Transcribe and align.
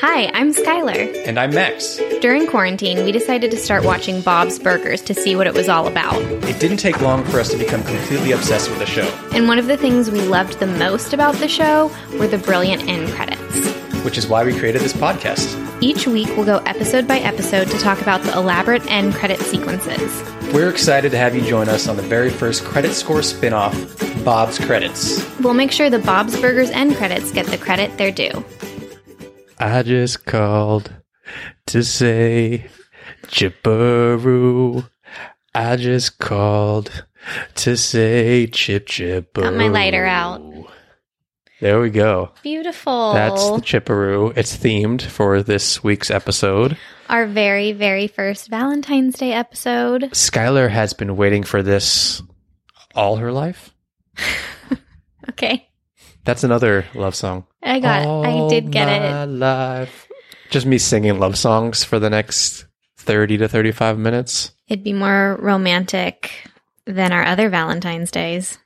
Hi, 0.00 0.30
I'm 0.32 0.52
Skylar. 0.54 1.26
And 1.26 1.38
I'm 1.38 1.50
Max. 1.54 2.00
During 2.20 2.46
quarantine, 2.46 3.04
we 3.04 3.12
decided 3.12 3.50
to 3.50 3.56
start 3.56 3.84
watching 3.84 4.22
Bob's 4.22 4.58
Burgers 4.58 5.02
to 5.02 5.14
see 5.14 5.36
what 5.36 5.46
it 5.46 5.52
was 5.54 5.68
all 5.68 5.86
about. 5.86 6.20
It 6.44 6.58
didn't 6.58 6.78
take 6.78 7.00
long 7.02 7.22
for 7.24 7.38
us 7.38 7.50
to 7.50 7.58
become 7.58 7.82
completely 7.84 8.32
obsessed 8.32 8.70
with 8.70 8.78
the 8.78 8.86
show, 8.86 9.06
And 9.34 9.46
one 9.46 9.58
of 9.58 9.66
the 9.66 9.76
things 9.76 10.10
we 10.10 10.22
loved 10.22 10.58
the 10.58 10.66
most 10.66 11.12
about 11.12 11.34
the 11.36 11.48
show 11.48 11.90
were 12.18 12.26
the 12.26 12.38
brilliant 12.38 12.88
end 12.88 13.08
credits. 13.10 13.40
which 14.04 14.16
is 14.16 14.26
why 14.26 14.42
we 14.42 14.58
created 14.58 14.80
this 14.80 14.94
podcast. 14.94 15.54
Each 15.82 16.06
week, 16.06 16.28
we'll 16.28 16.46
go 16.46 16.56
episode 16.64 17.06
by 17.06 17.18
episode 17.18 17.68
to 17.68 17.78
talk 17.78 18.00
about 18.00 18.22
the 18.22 18.32
elaborate 18.32 18.86
end 18.90 19.12
credit 19.14 19.38
sequences. 19.40 20.22
We're 20.54 20.70
excited 20.70 21.12
to 21.12 21.18
have 21.18 21.34
you 21.34 21.42
join 21.42 21.68
us 21.68 21.86
on 21.86 21.96
the 21.96 22.02
very 22.02 22.30
first 22.30 22.64
credit 22.64 22.94
score 22.94 23.22
spin-off, 23.22 23.74
Bob's 24.24 24.58
Credits. 24.58 25.22
We'll 25.40 25.52
make 25.54 25.70
sure 25.70 25.90
the 25.90 25.98
Bob's 25.98 26.40
Burgers 26.40 26.70
end 26.70 26.96
credits 26.96 27.30
get 27.30 27.44
the 27.46 27.58
credit 27.58 27.98
they're 27.98 28.10
due. 28.10 28.42
I 29.60 29.82
just 29.82 30.24
called 30.24 30.92
to 31.66 31.84
say 31.84 32.66
chipperoo. 33.26 34.88
I 35.54 35.76
just 35.76 36.18
called 36.18 37.04
to 37.56 37.76
say 37.76 38.46
chip 38.46 38.86
chip. 38.86 39.34
Got 39.34 39.54
my 39.54 39.68
lighter 39.68 40.06
out. 40.06 40.42
There 41.60 41.78
we 41.78 41.90
go. 41.90 42.32
Beautiful. 42.42 43.12
That's 43.12 43.44
the 43.50 43.58
chipperoo. 43.58 44.34
It's 44.34 44.56
themed 44.56 45.02
for 45.02 45.42
this 45.42 45.84
week's 45.84 46.10
episode. 46.10 46.78
Our 47.10 47.26
very, 47.26 47.72
very 47.72 48.06
first 48.06 48.48
Valentine's 48.48 49.18
Day 49.18 49.34
episode. 49.34 50.04
Skylar 50.12 50.70
has 50.70 50.94
been 50.94 51.16
waiting 51.16 51.42
for 51.42 51.62
this 51.62 52.22
all 52.94 53.16
her 53.16 53.30
life. 53.30 53.74
Okay. 55.30 55.68
That's 56.24 56.44
another 56.44 56.86
love 56.94 57.14
song. 57.14 57.46
I 57.62 57.80
got 57.80 58.26
I 58.26 58.48
did 58.48 58.70
get 58.70 58.88
it. 58.88 59.26
Life. 59.28 60.08
Just 60.50 60.66
me 60.66 60.78
singing 60.78 61.18
love 61.18 61.36
songs 61.38 61.84
for 61.84 61.98
the 61.98 62.10
next 62.10 62.66
30 62.98 63.38
to 63.38 63.48
35 63.48 63.98
minutes. 63.98 64.52
It'd 64.68 64.84
be 64.84 64.92
more 64.92 65.36
romantic 65.40 66.48
than 66.86 67.12
our 67.12 67.24
other 67.24 67.48
Valentine's 67.48 68.10
Days. 68.10 68.58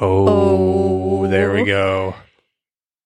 Oh, 0.00 1.22
oh. 1.22 1.26
there 1.28 1.52
we 1.52 1.64
go. 1.64 2.14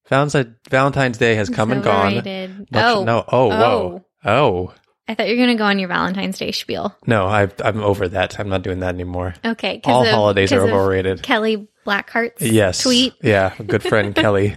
Valentine's, 0.08 1.18
Day 1.18 1.34
has 1.34 1.48
It's 1.48 1.56
come 1.56 1.70
and 1.70 1.82
gone. 1.82 2.14
Much- 2.14 2.56
oh, 2.74 3.04
no. 3.04 3.24
Oh, 3.28 3.48
whoa. 3.48 4.04
Oh. 4.24 4.30
oh. 4.30 4.74
I 5.06 5.14
thought 5.14 5.26
you 5.28 5.34
were 5.34 5.44
going 5.44 5.56
to 5.56 5.60
go 5.60 5.64
on 5.64 5.78
your 5.78 5.88
Valentine's 5.88 6.38
Day 6.38 6.52
spiel. 6.52 6.94
No, 7.06 7.26
I've, 7.26 7.54
I'm 7.62 7.82
over 7.82 8.08
that. 8.08 8.38
I'm 8.38 8.48
not 8.48 8.62
doing 8.62 8.80
that 8.80 8.94
anymore. 8.94 9.34
Okay. 9.44 9.80
All 9.84 10.02
of- 10.02 10.08
holidays 10.08 10.52
are 10.52 10.60
overrated. 10.60 11.22
Kelly 11.22 11.68
Blackheart's 11.84 12.42
Yes. 12.42 12.82
tweet. 12.82 13.14
Yeah. 13.22 13.54
Good 13.66 13.82
friend 13.82 14.14
Kelly, 14.14 14.56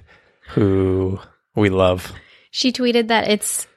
who 0.53 1.19
we 1.56 1.69
love. 1.69 2.12
She 2.51 2.72
tweeted 2.72 3.07
that 3.07 3.29
it's 3.29 3.67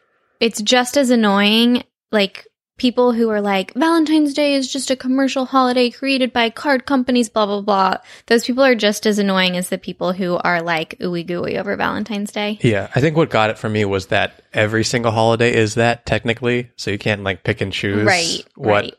it's 0.40 0.60
just 0.62 0.96
as 0.96 1.10
annoying 1.10 1.84
like 2.10 2.46
people 2.76 3.12
who 3.12 3.30
are 3.30 3.40
like 3.40 3.72
Valentine's 3.74 4.34
Day 4.34 4.54
is 4.54 4.70
just 4.72 4.90
a 4.90 4.96
commercial 4.96 5.44
holiday 5.44 5.90
created 5.90 6.32
by 6.32 6.50
card 6.50 6.86
companies 6.86 7.28
blah 7.28 7.46
blah 7.46 7.60
blah. 7.60 7.98
Those 8.26 8.44
people 8.44 8.64
are 8.64 8.74
just 8.74 9.06
as 9.06 9.18
annoying 9.20 9.56
as 9.56 9.68
the 9.68 9.78
people 9.78 10.12
who 10.12 10.36
are 10.36 10.60
like 10.60 10.98
ooey 10.98 11.24
gooey 11.26 11.56
over 11.56 11.76
Valentine's 11.76 12.32
Day. 12.32 12.58
Yeah, 12.62 12.91
I 12.94 13.00
think 13.00 13.16
what 13.16 13.30
got 13.30 13.50
it 13.50 13.58
for 13.58 13.68
me 13.68 13.84
was 13.84 14.08
that 14.08 14.42
every 14.52 14.82
single 14.84 15.12
holiday 15.12 15.54
is 15.54 15.74
that 15.76 16.04
technically, 16.04 16.70
so 16.76 16.91
you 16.91 16.98
can't 16.98 17.22
like 17.22 17.44
pick 17.44 17.60
and 17.60 17.72
choose 17.72 18.04
Right, 18.04 18.44
what 18.56 18.84
right. 18.84 18.94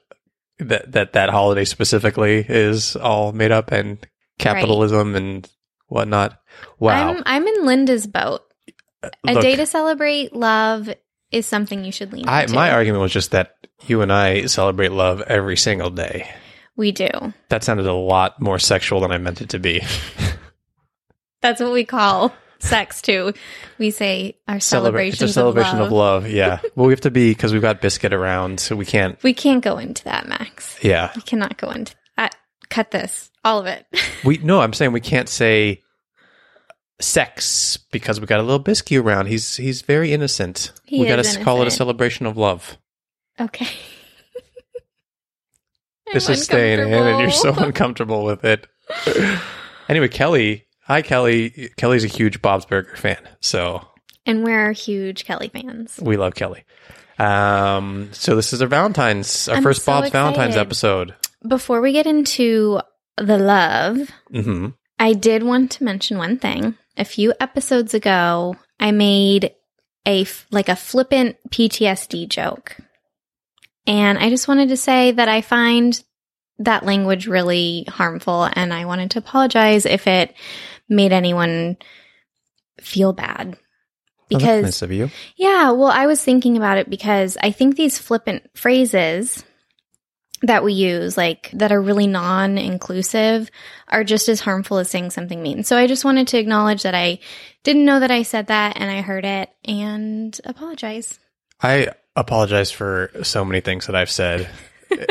that 0.59 0.91
that 0.93 1.13
that 1.13 1.29
holiday 1.29 1.65
specifically 1.65 2.45
is 2.47 2.95
all 2.95 3.33
made 3.33 3.51
up 3.51 3.71
and 3.73 3.97
capitalism 4.39 5.15
and 5.15 5.49
whatnot. 5.87 6.39
Wow, 6.79 7.09
I'm 7.13 7.23
I'm 7.25 7.47
in 7.47 7.65
Linda's 7.65 8.07
boat. 8.07 8.41
Uh, 9.03 9.09
a 9.27 9.33
Look, 9.33 9.41
day 9.41 9.55
to 9.55 9.65
celebrate 9.65 10.33
love 10.35 10.89
is 11.31 11.45
something 11.45 11.83
you 11.83 11.91
should 11.91 12.13
lean 12.13 12.27
I 12.27 12.43
into. 12.43 12.55
my 12.55 12.71
argument 12.71 13.01
was 13.01 13.11
just 13.11 13.31
that 13.31 13.55
you 13.87 14.01
and 14.01 14.11
I 14.11 14.45
celebrate 14.45 14.91
love 14.91 15.21
every 15.21 15.57
single 15.57 15.89
day. 15.89 16.29
we 16.75 16.91
do. 16.91 17.09
That 17.49 17.63
sounded 17.63 17.87
a 17.87 17.93
lot 17.93 18.41
more 18.41 18.59
sexual 18.59 19.01
than 19.01 19.11
I 19.11 19.17
meant 19.17 19.41
it 19.41 19.49
to 19.49 19.59
be. 19.59 19.81
That's 21.41 21.61
what 21.61 21.73
we 21.73 21.85
call 21.85 22.33
sex 22.59 23.01
too. 23.01 23.33
We 23.77 23.91
say 23.91 24.37
our 24.47 24.59
celebrations 24.59 25.21
it's 25.21 25.31
a 25.31 25.33
celebration 25.33 25.79
of 25.79 25.91
love. 25.91 26.27
Yeah. 26.29 26.59
well, 26.75 26.87
we 26.87 26.93
have 26.93 27.01
to 27.01 27.11
be 27.11 27.31
because 27.31 27.53
we've 27.53 27.61
got 27.61 27.81
biscuit 27.81 28.13
around, 28.13 28.59
so 28.59 28.75
we 28.75 28.85
can't. 28.85 29.21
We 29.23 29.33
can't 29.33 29.63
go 29.63 29.77
into 29.77 30.03
that, 30.05 30.27
Max. 30.27 30.77
Yeah, 30.83 31.11
We 31.15 31.21
cannot 31.21 31.57
go 31.57 31.69
into 31.69 31.93
that. 32.17 32.35
Cut 32.69 32.91
this. 32.91 33.29
All 33.45 33.59
of 33.59 33.67
it. 33.67 33.85
We 34.25 34.37
no, 34.43 34.59
I'm 34.59 34.73
saying 34.73 34.91
we 34.91 34.99
can't 34.99 35.29
say 35.29 35.81
sex 36.99 37.77
because 37.91 38.19
we 38.19 38.25
got 38.25 38.39
a 38.39 38.43
little 38.43 38.59
biscuit 38.59 38.97
around. 38.97 39.27
He's 39.27 39.55
he's 39.55 39.83
very 39.83 40.11
innocent. 40.11 40.73
He 40.83 40.99
we 40.99 41.07
got 41.07 41.23
to 41.23 41.43
call 41.43 41.61
it 41.61 41.67
a 41.67 41.71
celebration 41.71 42.25
of 42.25 42.35
love. 42.35 42.77
okay. 43.39 43.67
This 46.13 46.29
is 46.29 46.43
staying 46.43 46.79
in, 46.79 46.93
and 46.93 47.19
you're 47.19 47.31
so 47.31 47.51
uncomfortable. 47.57 48.23
with 48.23 48.45
it. 48.45 48.67
anyway, 49.89 50.07
Kelly, 50.07 50.65
hi 50.83 51.01
Kelly. 51.01 51.71
Kelly's 51.77 52.03
a 52.03 52.07
huge 52.07 52.43
Bob's 52.43 52.65
Burger 52.65 52.95
fan, 52.95 53.17
so 53.41 53.85
And 54.25 54.43
we're 54.43 54.71
huge 54.71 55.25
Kelly 55.25 55.49
fans. 55.49 55.99
we 56.01 56.15
love 56.15 56.35
Kelly. 56.35 56.63
Um, 57.17 58.09
so 58.13 58.35
this 58.35 58.53
is 58.53 58.61
our 58.61 58.67
Valentine's, 58.67 59.49
our 59.49 59.57
I'm 59.57 59.63
first 59.63 59.83
so 59.83 59.91
Bob's 59.91 60.11
Valentine's 60.11 60.55
episode. 60.55 61.15
Before 61.45 61.81
we 61.81 61.91
get 61.91 62.05
into 62.05 62.79
the 63.17 63.37
love, 63.37 64.09
hmm 64.31 64.69
I 64.97 65.11
did 65.13 65.43
want 65.43 65.71
to 65.71 65.83
mention 65.83 66.17
one 66.17 66.37
thing. 66.37 66.77
A 66.97 67.03
few 67.03 67.33
episodes 67.41 67.93
ago, 67.93 68.55
I 68.79 68.91
made 68.91 69.51
a 70.05 70.21
f- 70.21 70.45
like 70.51 70.69
a 70.69 70.75
flippant 70.75 71.35
PTSD 71.49 72.29
joke. 72.29 72.77
And 73.85 74.17
I 74.17 74.29
just 74.29 74.47
wanted 74.47 74.69
to 74.69 74.77
say 74.77 75.11
that 75.11 75.27
I 75.27 75.41
find 75.41 76.01
that 76.59 76.85
language 76.85 77.27
really 77.27 77.85
harmful 77.89 78.49
and 78.53 78.73
I 78.73 78.85
wanted 78.85 79.11
to 79.11 79.19
apologize 79.19 79.85
if 79.85 80.07
it 80.07 80.33
made 80.87 81.11
anyone 81.11 81.75
feel 82.79 83.11
bad. 83.13 83.57
Oh, 83.57 84.25
Because 84.29 84.63
nice 84.63 84.81
of 84.81 84.91
you. 84.93 85.09
yeah, 85.35 85.71
well, 85.71 85.89
I 85.91 86.07
was 86.07 86.23
thinking 86.23 86.55
about 86.55 86.77
it 86.77 86.89
because 86.89 87.37
I 87.43 87.51
think 87.51 87.75
these 87.75 87.99
flippant 87.99 88.43
phrases 88.55 89.43
that 90.41 90.63
we 90.63 90.73
use, 90.73 91.17
like 91.17 91.49
that 91.53 91.71
are 91.71 91.81
really 91.81 92.07
non 92.07 92.57
inclusive, 92.57 93.49
are 93.87 94.03
just 94.03 94.29
as 94.29 94.39
harmful 94.39 94.77
as 94.77 94.89
saying 94.89 95.11
something 95.11 95.41
mean. 95.41 95.63
So 95.63 95.77
I 95.77 95.87
just 95.87 96.05
wanted 96.05 96.27
to 96.29 96.37
acknowledge 96.37 96.83
that 96.83 96.95
I 96.95 97.19
didn't 97.63 97.85
know 97.85 97.99
that 97.99 98.11
I 98.11 98.23
said 98.23 98.47
that 98.47 98.77
and 98.77 98.91
I 98.91 99.01
heard 99.01 99.25
it 99.25 99.49
and 99.63 100.39
apologize. 100.45 101.19
I 101.61 101.89
apologize 102.15 102.71
for 102.71 103.11
so 103.23 103.43
many 103.45 103.61
things 103.61 103.87
that 103.87 103.95
I've 103.95 104.09
said 104.11 104.47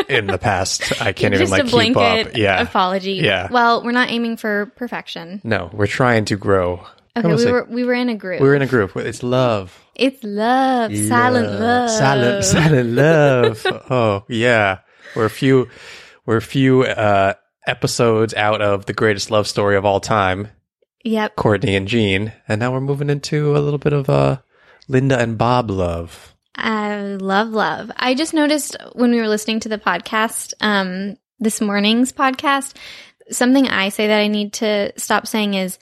in 0.08 0.26
the 0.26 0.38
past. 0.38 1.00
I 1.02 1.12
can't 1.14 1.34
even 1.34 1.50
like 1.50 1.62
a 1.62 1.64
keep 1.64 1.72
blanket 1.94 2.26
up. 2.28 2.36
Yeah. 2.36 2.60
apology. 2.60 3.14
Yeah. 3.14 3.48
Well, 3.50 3.82
we're 3.82 3.92
not 3.92 4.10
aiming 4.10 4.36
for 4.36 4.66
perfection. 4.76 5.40
No, 5.42 5.70
we're 5.72 5.86
trying 5.86 6.26
to 6.26 6.36
grow. 6.36 6.86
Okay, 7.16 7.28
we 7.28 7.38
say- 7.38 7.50
were 7.52 7.64
we 7.64 7.84
were 7.84 7.94
in 7.94 8.08
a 8.08 8.14
group. 8.16 8.40
we're 8.40 8.54
in 8.56 8.62
a 8.62 8.66
group. 8.66 8.96
It's 8.96 9.22
love. 9.22 9.80
it's 9.94 10.22
love, 10.24 10.94
silent 10.96 11.60
love, 11.60 11.88
Silent, 11.90 12.44
silent 12.44 12.90
love. 12.90 13.66
oh 13.90 14.24
yeah, 14.28 14.78
we're 15.14 15.24
a 15.24 15.30
few, 15.30 15.68
we're 16.26 16.36
a 16.36 16.42
few 16.42 16.82
uh, 16.82 17.34
episodes 17.66 18.34
out 18.34 18.60
of 18.60 18.86
the 18.86 18.92
greatest 18.92 19.30
love 19.30 19.46
story 19.46 19.76
of 19.76 19.84
all 19.84 20.00
time. 20.00 20.48
Yep. 21.04 21.36
Courtney 21.36 21.76
and 21.76 21.86
Gene, 21.86 22.32
and 22.48 22.60
now 22.60 22.72
we're 22.72 22.80
moving 22.80 23.10
into 23.10 23.56
a 23.56 23.60
little 23.60 23.78
bit 23.78 23.92
of 23.92 24.08
uh, 24.08 24.38
Linda 24.88 25.18
and 25.18 25.36
Bob 25.36 25.70
love. 25.70 26.34
I 26.54 26.96
love 26.96 27.48
love. 27.48 27.90
I 27.96 28.14
just 28.14 28.32
noticed 28.32 28.76
when 28.92 29.10
we 29.10 29.18
were 29.18 29.28
listening 29.28 29.60
to 29.60 29.68
the 29.68 29.78
podcast, 29.78 30.54
um, 30.60 31.16
this 31.38 31.60
morning's 31.60 32.12
podcast, 32.12 32.76
something 33.30 33.68
I 33.68 33.88
say 33.88 34.06
that 34.06 34.20
I 34.20 34.28
need 34.28 34.54
to 34.54 34.92
stop 34.96 35.26
saying 35.26 35.54
is, 35.54 35.78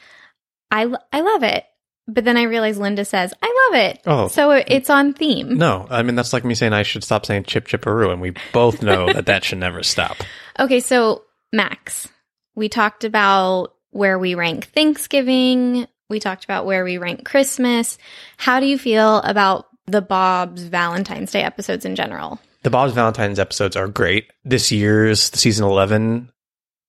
I 0.71 0.93
I 1.13 1.21
love 1.21 1.43
it. 1.43 1.65
But 2.09 2.25
then 2.25 2.37
I 2.37 2.43
realize 2.43 2.79
Linda 2.79 3.05
says, 3.05 3.33
I 3.41 3.69
love 3.71 3.81
it. 3.81 4.01
Oh. 4.07 4.29
So 4.29 4.51
it's 4.51 4.91
on 4.91 5.13
theme. 5.15 5.55
No, 5.57 5.87
I 5.89 6.03
mean 6.03 6.17
that's 6.17 6.33
like 6.33 6.45
me 6.45 6.55
saying 6.55 6.73
I 6.73 6.83
should 6.83 7.05
stop 7.05 7.25
saying 7.27 7.45
chip 7.45 7.69
chipperoo, 7.69 8.13
and 8.13 8.21
we 8.21 8.33
both 8.53 8.83
know 8.83 9.07
that 9.13 9.27
that 9.27 9.45
should 9.45 9.59
never 9.59 9.83
stop. 9.83 10.17
Okay, 10.59 10.81
so 10.81 11.23
Max, 11.53 12.09
we 12.55 12.69
talked 12.69 13.05
about 13.05 13.75
where 13.91 14.19
we 14.19 14.35
rank 14.35 14.67
Thanksgiving. 14.75 15.87
We 16.09 16.19
talked 16.21 16.45
about 16.45 16.67
where 16.67 16.85
we 16.85 16.99
rank 16.99 17.25
Christmas. 17.25 17.99
How 18.37 18.61
do 18.61 18.67
you 18.67 18.79
feel 18.79 19.19
about 19.19 19.67
the 19.87 20.03
Bob's 20.03 20.63
Valentine's 20.63 21.31
Day 21.31 21.43
episodes 21.43 21.85
in 21.85 21.95
general? 21.97 22.41
The 22.63 22.71
Bob's 22.71 22.93
Valentine's 22.95 23.39
episodes 23.39 23.77
are 23.77 23.89
great. 23.89 24.31
This 24.45 24.71
year's 24.73 25.21
season 25.21 25.65
eleven, 25.67 26.31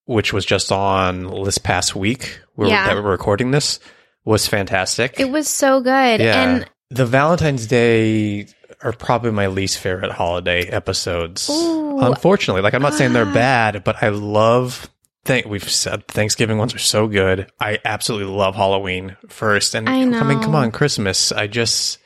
which 0.06 0.34
was 0.34 0.46
just 0.46 0.72
on 0.72 1.44
this 1.44 1.58
past 1.58 1.96
week, 1.96 2.40
where 2.56 2.68
Yeah. 2.70 2.88
that 2.94 3.04
we're 3.04 3.12
recording 3.12 3.52
this, 3.52 3.80
was 4.26 4.48
fantastic. 4.48 5.20
It 5.20 5.30
was 5.30 5.48
so 5.48 5.82
good. 5.82 6.20
yeah, 6.20 6.44
And 6.44 6.70
the 6.90 7.06
Valentine's 7.06 7.68
Day 7.68 8.48
are 8.82 8.94
probably 8.94 9.32
my 9.32 9.48
least 9.48 9.80
favorite 9.80 10.12
holiday 10.12 10.68
episodes. 10.68 11.50
Ooh. 11.50 12.00
Unfortunately, 12.00 12.62
like 12.62 12.74
I'm 12.74 12.82
not 12.82 12.94
saying 12.94 13.14
they're 13.14 13.26
bad, 13.34 13.84
but 13.84 14.02
I 14.04 14.10
love. 14.10 14.90
Thank 15.26 15.46
we've 15.46 15.70
said 15.70 16.06
Thanksgiving 16.10 16.58
ones 16.58 16.76
are 16.76 16.80
so 16.80 17.08
good. 17.08 17.50
I 17.58 17.80
absolutely 17.86 18.34
love 18.34 18.56
Halloween 18.56 19.16
first, 19.30 19.74
and 19.74 19.88
I 19.88 20.02
I 20.02 20.06
mean, 20.06 20.42
come 20.42 20.54
on, 20.54 20.72
Christmas. 20.72 21.32
I 21.32 21.48
just 21.48 22.00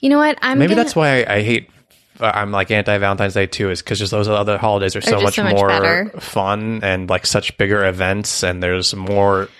you 0.00 0.08
know 0.08 0.18
what? 0.18 0.38
I'm 0.40 0.58
maybe 0.58 0.70
gonna, 0.70 0.84
that's 0.84 0.96
why 0.96 1.22
I, 1.22 1.34
I 1.34 1.42
hate. 1.42 1.70
uh, 2.18 2.30
I'm 2.34 2.50
like 2.50 2.70
anti 2.70 2.96
Valentine's 2.96 3.34
Day 3.34 3.46
too, 3.46 3.70
is 3.70 3.82
because 3.82 3.98
just 3.98 4.10
those 4.10 4.26
other 4.26 4.56
holidays 4.56 4.96
are 4.96 5.02
so 5.02 5.20
much 5.20 5.34
so 5.34 5.44
much 5.44 5.54
more 5.54 5.68
better. 5.68 6.10
fun 6.18 6.80
and 6.82 7.10
like 7.10 7.26
such 7.26 7.58
bigger 7.58 7.84
events, 7.86 8.42
and 8.42 8.62
there's 8.62 8.94
more 8.94 9.50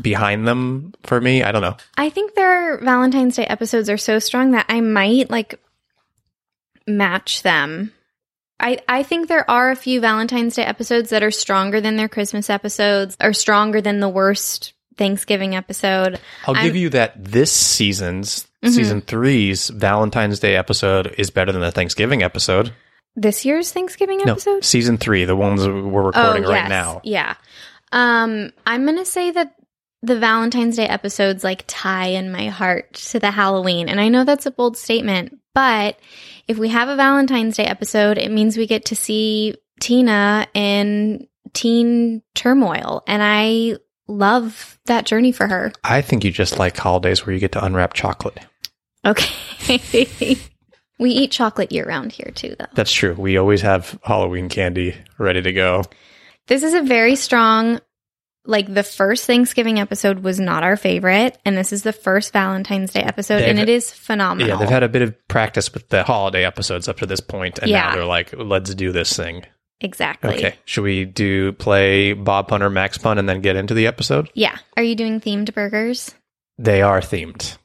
behind 0.00 0.46
them 0.48 0.94
for 1.04 1.20
me. 1.20 1.42
I 1.42 1.52
don't 1.52 1.62
know. 1.62 1.76
I 1.96 2.08
think 2.08 2.34
their 2.34 2.78
Valentine's 2.78 3.36
Day 3.36 3.44
episodes 3.46 3.90
are 3.90 3.98
so 3.98 4.18
strong 4.18 4.52
that 4.52 4.66
I 4.68 4.80
might 4.80 5.30
like 5.30 5.60
match 6.86 7.42
them. 7.42 7.92
I, 8.60 8.78
I 8.88 9.02
think 9.02 9.28
there 9.28 9.48
are 9.50 9.70
a 9.70 9.76
few 9.76 10.00
Valentine's 10.00 10.54
Day 10.54 10.64
episodes 10.64 11.10
that 11.10 11.22
are 11.22 11.30
stronger 11.32 11.80
than 11.80 11.96
their 11.96 12.08
Christmas 12.08 12.48
episodes, 12.48 13.16
or 13.20 13.32
stronger 13.32 13.80
than 13.80 14.00
the 14.00 14.08
worst 14.08 14.72
Thanksgiving 14.96 15.54
episode. 15.56 16.20
I'll 16.46 16.54
I'm- 16.56 16.64
give 16.66 16.76
you 16.76 16.88
that 16.90 17.12
this 17.24 17.50
season's 17.52 18.46
Mhm. 18.64 18.70
season 18.70 19.00
three's 19.00 19.68
Valentine's 19.68 20.38
Day 20.38 20.54
episode 20.56 21.12
is 21.18 21.30
better 21.30 21.50
than 21.50 21.60
the 21.60 21.72
Thanksgiving 21.72 22.22
episode. 22.22 22.72
This 23.16 23.44
year's 23.44 23.72
Thanksgiving 23.72 24.20
No, 24.24 24.32
episode? 24.32 24.64
season 24.64 24.96
three, 24.96 25.24
the 25.24 25.34
ones 25.36 25.66
we're 25.66 26.02
recording 26.02 26.44
right 26.44 26.68
now. 26.68 26.96
Oh, 26.98 27.00
Yeah. 27.02 27.34
Um, 27.90 28.52
I'm 28.66 28.86
gonna 28.86 29.04
say 29.04 29.32
that 29.32 29.54
the 30.02 30.18
Valentine's 30.18 30.76
Day 30.76 30.86
episodes 30.86 31.44
like 31.44 31.64
tie 31.66 32.08
in 32.08 32.32
my 32.32 32.48
heart 32.48 32.92
to 32.94 33.20
the 33.20 33.30
Halloween. 33.30 33.88
And 33.88 34.00
I 34.00 34.08
know 34.08 34.24
that's 34.24 34.46
a 34.46 34.50
bold 34.50 34.76
statement, 34.76 35.38
but 35.54 35.98
if 36.48 36.58
we 36.58 36.68
have 36.70 36.88
a 36.88 36.96
Valentine's 36.96 37.56
Day 37.56 37.64
episode, 37.64 38.18
it 38.18 38.30
means 38.30 38.56
we 38.56 38.66
get 38.66 38.86
to 38.86 38.96
see 38.96 39.54
Tina 39.80 40.46
in 40.54 41.28
teen 41.52 42.22
turmoil. 42.34 43.04
And 43.06 43.22
I 43.22 43.76
love 44.08 44.78
that 44.86 45.06
journey 45.06 45.30
for 45.30 45.46
her. 45.46 45.72
I 45.84 46.02
think 46.02 46.24
you 46.24 46.32
just 46.32 46.58
like 46.58 46.76
holidays 46.76 47.24
where 47.24 47.32
you 47.32 47.40
get 47.40 47.52
to 47.52 47.64
unwrap 47.64 47.94
chocolate. 47.94 48.38
Okay. 49.04 49.78
we 50.98 51.10
eat 51.10 51.30
chocolate 51.30 51.70
year 51.72 51.86
round 51.86 52.12
here 52.12 52.32
too, 52.34 52.56
though. 52.58 52.66
That's 52.74 52.92
true. 52.92 53.14
We 53.14 53.36
always 53.36 53.60
have 53.62 53.98
Halloween 54.02 54.48
candy 54.48 54.96
ready 55.18 55.42
to 55.42 55.52
go. 55.52 55.84
This 56.48 56.64
is 56.64 56.74
a 56.74 56.82
very 56.82 57.14
strong 57.14 57.80
like 58.44 58.72
the 58.72 58.82
first 58.82 59.24
Thanksgiving 59.26 59.78
episode 59.78 60.20
was 60.20 60.40
not 60.40 60.62
our 60.64 60.76
favorite 60.76 61.38
and 61.44 61.56
this 61.56 61.72
is 61.72 61.82
the 61.82 61.92
first 61.92 62.32
Valentine's 62.32 62.92
Day 62.92 63.02
episode 63.02 63.42
and 63.42 63.58
it 63.58 63.68
is 63.68 63.90
phenomenal. 63.92 64.48
Yeah, 64.48 64.56
they've 64.56 64.68
had 64.68 64.82
a 64.82 64.88
bit 64.88 65.02
of 65.02 65.14
practice 65.28 65.72
with 65.72 65.88
the 65.90 66.02
holiday 66.02 66.44
episodes 66.44 66.88
up 66.88 66.98
to 66.98 67.06
this 67.06 67.20
point, 67.20 67.58
and 67.60 67.70
Yeah. 67.70 67.82
now 67.88 67.94
they're 67.94 68.04
like, 68.04 68.32
let's 68.36 68.74
do 68.74 68.90
this 68.92 69.16
thing. 69.16 69.44
exactly. 69.80 70.34
Okay. 70.34 70.54
Should 70.64 70.82
we 70.84 71.04
do 71.04 71.52
play 71.52 72.12
Bob 72.12 72.48
Pun 72.48 72.62
or 72.62 72.70
Max 72.70 72.98
Pun 72.98 73.18
and 73.18 73.28
then 73.28 73.40
get 73.40 73.56
into 73.56 73.74
the 73.74 73.86
episode? 73.88 74.30
Yeah. 74.34 74.56
Are 74.76 74.82
you 74.82 74.94
doing 74.94 75.20
themed 75.20 75.52
burgers? 75.54 76.14
They 76.58 76.82
are 76.82 77.00
themed. 77.00 77.56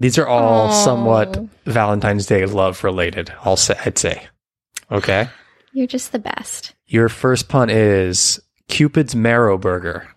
These 0.00 0.18
are 0.18 0.26
all 0.26 0.68
Aw. 0.68 0.84
somewhat 0.84 1.38
Valentine's 1.66 2.26
Day 2.26 2.44
love 2.46 2.82
related. 2.84 3.32
I'll 3.44 3.56
say, 3.56 3.74
I'd 3.84 3.98
say. 3.98 4.26
Okay. 4.90 5.28
You're 5.72 5.86
just 5.86 6.10
the 6.12 6.18
best. 6.18 6.74
Your 6.86 7.08
first 7.08 7.48
pun 7.48 7.70
is 7.70 8.40
Cupid's 8.68 9.14
Marrow 9.14 9.56
Burger. 9.58 10.08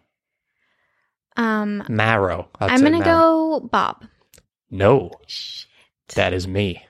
Um 1.36 1.84
Marrow. 1.90 2.50
I'd 2.60 2.72
I'm 2.72 2.82
going 2.82 2.94
to 2.94 3.04
go 3.04 3.60
Bob. 3.72 4.06
No, 4.70 5.12
that 6.16 6.34
is 6.34 6.48
me. 6.48 6.84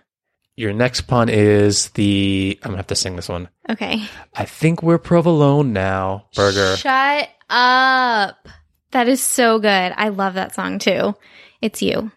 Your 0.55 0.71
next 0.71 1.01
pun 1.01 1.29
is 1.29 1.89
the. 1.89 2.59
I'm 2.61 2.69
gonna 2.69 2.77
have 2.77 2.87
to 2.87 2.95
sing 2.95 3.15
this 3.15 3.27
one. 3.27 3.49
Okay. 3.69 4.07
I 4.35 4.45
think 4.45 4.83
we're 4.83 4.99
provolone 4.99 5.73
now. 5.73 6.27
Burger. 6.35 6.75
Shut 6.77 7.29
up. 7.49 8.47
That 8.91 9.07
is 9.07 9.21
so 9.21 9.57
good. 9.57 9.93
I 9.97 10.09
love 10.09 10.35
that 10.35 10.53
song 10.53 10.77
too. 10.77 11.15
It's 11.61 11.81
you 11.81 12.11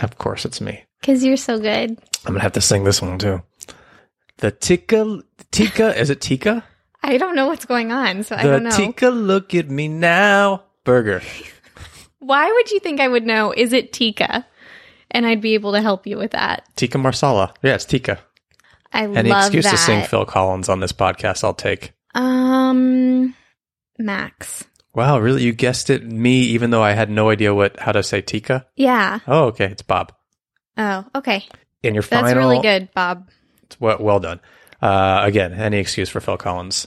Of 0.00 0.16
course, 0.16 0.46
it's 0.46 0.60
me. 0.60 0.84
cuz 1.02 1.22
you're 1.22 1.36
so 1.36 1.58
good. 1.58 1.98
I'm 2.24 2.32
gonna 2.32 2.40
have 2.40 2.52
to 2.52 2.62
sing 2.62 2.84
this 2.84 3.02
one 3.02 3.18
too. 3.18 3.42
The 4.38 4.50
Tikka 4.50 5.22
Tikka 5.50 5.98
is 6.00 6.08
it 6.08 6.22
Tikka? 6.22 6.64
I 7.02 7.18
don't 7.18 7.36
know 7.36 7.46
what's 7.46 7.66
going 7.66 7.92
on, 7.92 8.22
so 8.22 8.36
I 8.36 8.44
don't 8.44 8.62
know. 8.62 8.70
Tikka 8.70 9.08
look 9.08 9.54
at 9.54 9.68
me 9.68 9.88
now 9.88 10.62
burger. 10.84 11.20
Why 12.22 12.50
would 12.50 12.70
you 12.70 12.78
think 12.78 13.00
I 13.00 13.08
would 13.08 13.26
know? 13.26 13.52
Is 13.52 13.72
it 13.72 13.92
Tikka? 13.92 14.46
And 15.10 15.26
I'd 15.26 15.40
be 15.40 15.54
able 15.54 15.72
to 15.72 15.82
help 15.82 16.06
you 16.06 16.16
with 16.16 16.30
that. 16.30 16.64
Tikka 16.76 16.96
Marsala. 16.98 17.52
Yeah, 17.62 17.74
it's 17.74 17.84
Tikka. 17.84 18.18
I 18.92 19.04
Any 19.04 19.28
love 19.28 19.46
excuse 19.46 19.64
that. 19.64 19.72
to 19.72 19.76
sing 19.76 20.04
Phil 20.04 20.24
Collins 20.24 20.68
on 20.68 20.78
this 20.78 20.92
podcast, 20.92 21.42
I'll 21.42 21.52
take. 21.52 21.92
Um, 22.14 23.34
Max. 23.98 24.64
Wow, 24.94 25.18
really? 25.18 25.42
You 25.42 25.52
guessed 25.52 25.90
it, 25.90 26.04
me, 26.04 26.42
even 26.42 26.70
though 26.70 26.82
I 26.82 26.92
had 26.92 27.10
no 27.10 27.30
idea 27.30 27.52
what 27.52 27.80
how 27.80 27.92
to 27.92 28.02
say 28.02 28.20
Tikka. 28.20 28.66
Yeah. 28.76 29.18
Oh, 29.26 29.46
okay, 29.46 29.64
it's 29.66 29.82
Bob. 29.82 30.12
Oh, 30.76 31.04
okay. 31.14 31.44
In 31.82 31.94
your 31.94 32.02
That's 32.02 32.34
really 32.34 32.60
good, 32.60 32.88
Bob. 32.94 33.28
Well, 33.80 33.96
well 33.98 34.20
done. 34.20 34.40
Uh, 34.80 35.22
again, 35.24 35.52
any 35.54 35.78
excuse 35.78 36.08
for 36.08 36.20
Phil 36.20 36.36
Collins. 36.36 36.86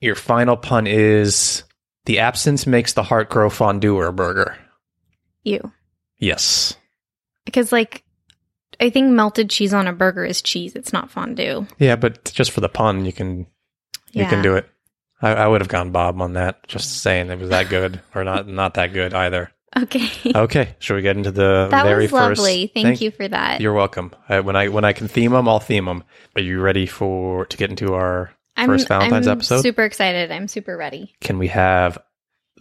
Your 0.00 0.14
final 0.14 0.56
pun 0.56 0.86
is 0.86 1.62
the 2.04 2.18
absence 2.18 2.66
makes 2.66 2.92
the 2.92 3.02
heart 3.02 3.30
grow 3.30 3.50
fondue 3.50 3.96
or 3.96 4.10
burger. 4.12 4.56
You. 5.44 5.72
Yes. 6.18 6.74
Because, 7.44 7.72
like, 7.72 8.04
I 8.80 8.90
think 8.90 9.10
melted 9.12 9.50
cheese 9.50 9.74
on 9.74 9.86
a 9.86 9.92
burger 9.92 10.24
is 10.24 10.42
cheese. 10.42 10.74
It's 10.74 10.92
not 10.92 11.10
fondue. 11.10 11.66
Yeah, 11.78 11.96
but 11.96 12.24
just 12.32 12.50
for 12.50 12.60
the 12.60 12.68
pun, 12.68 13.04
you 13.04 13.12
can 13.12 13.46
you 14.12 14.22
Yeah. 14.22 14.30
can 14.30 14.42
do 14.42 14.56
it. 14.56 14.68
I, 15.20 15.30
I 15.34 15.46
would 15.46 15.60
have 15.60 15.68
gone 15.68 15.90
Bob 15.92 16.20
on 16.20 16.34
that. 16.34 16.66
Just 16.66 16.88
mm. 16.88 16.98
saying 17.00 17.30
it 17.30 17.38
was 17.38 17.50
that 17.50 17.68
good 17.68 18.00
or 18.14 18.24
not 18.24 18.48
not 18.48 18.74
that 18.74 18.92
good 18.92 19.14
either. 19.14 19.50
Okay. 19.76 20.08
Okay, 20.34 20.76
should 20.78 20.96
we 20.96 21.02
get 21.02 21.16
into 21.16 21.30
the 21.30 21.68
that 21.70 21.84
very 21.84 22.04
was 22.04 22.10
first? 22.10 22.38
lovely. 22.38 22.70
Thank, 22.74 23.00
you 23.00 23.10
for 23.10 23.26
that. 23.28 23.60
You're 23.60 23.72
welcome. 23.72 24.12
I, 24.28 24.40
when 24.40 24.56
I 24.56 24.68
when 24.68 24.84
I 24.84 24.92
can 24.92 25.08
theme 25.08 25.32
them, 25.32 25.48
I'll 25.48 25.60
theme 25.60 25.84
them. 25.84 26.04
Are 26.36 26.42
you 26.42 26.60
ready 26.60 26.86
for 26.86 27.46
to 27.46 27.56
get 27.56 27.70
into 27.70 27.94
our 27.94 28.32
I'm, 28.56 28.68
first 28.68 28.88
Valentine's 28.88 29.26
I'm 29.26 29.38
episode? 29.38 29.62
super 29.62 29.84
excited. 29.84 30.30
I'm 30.30 30.48
super 30.48 30.76
ready. 30.76 31.14
Can 31.20 31.38
we 31.38 31.48
have 31.48 31.98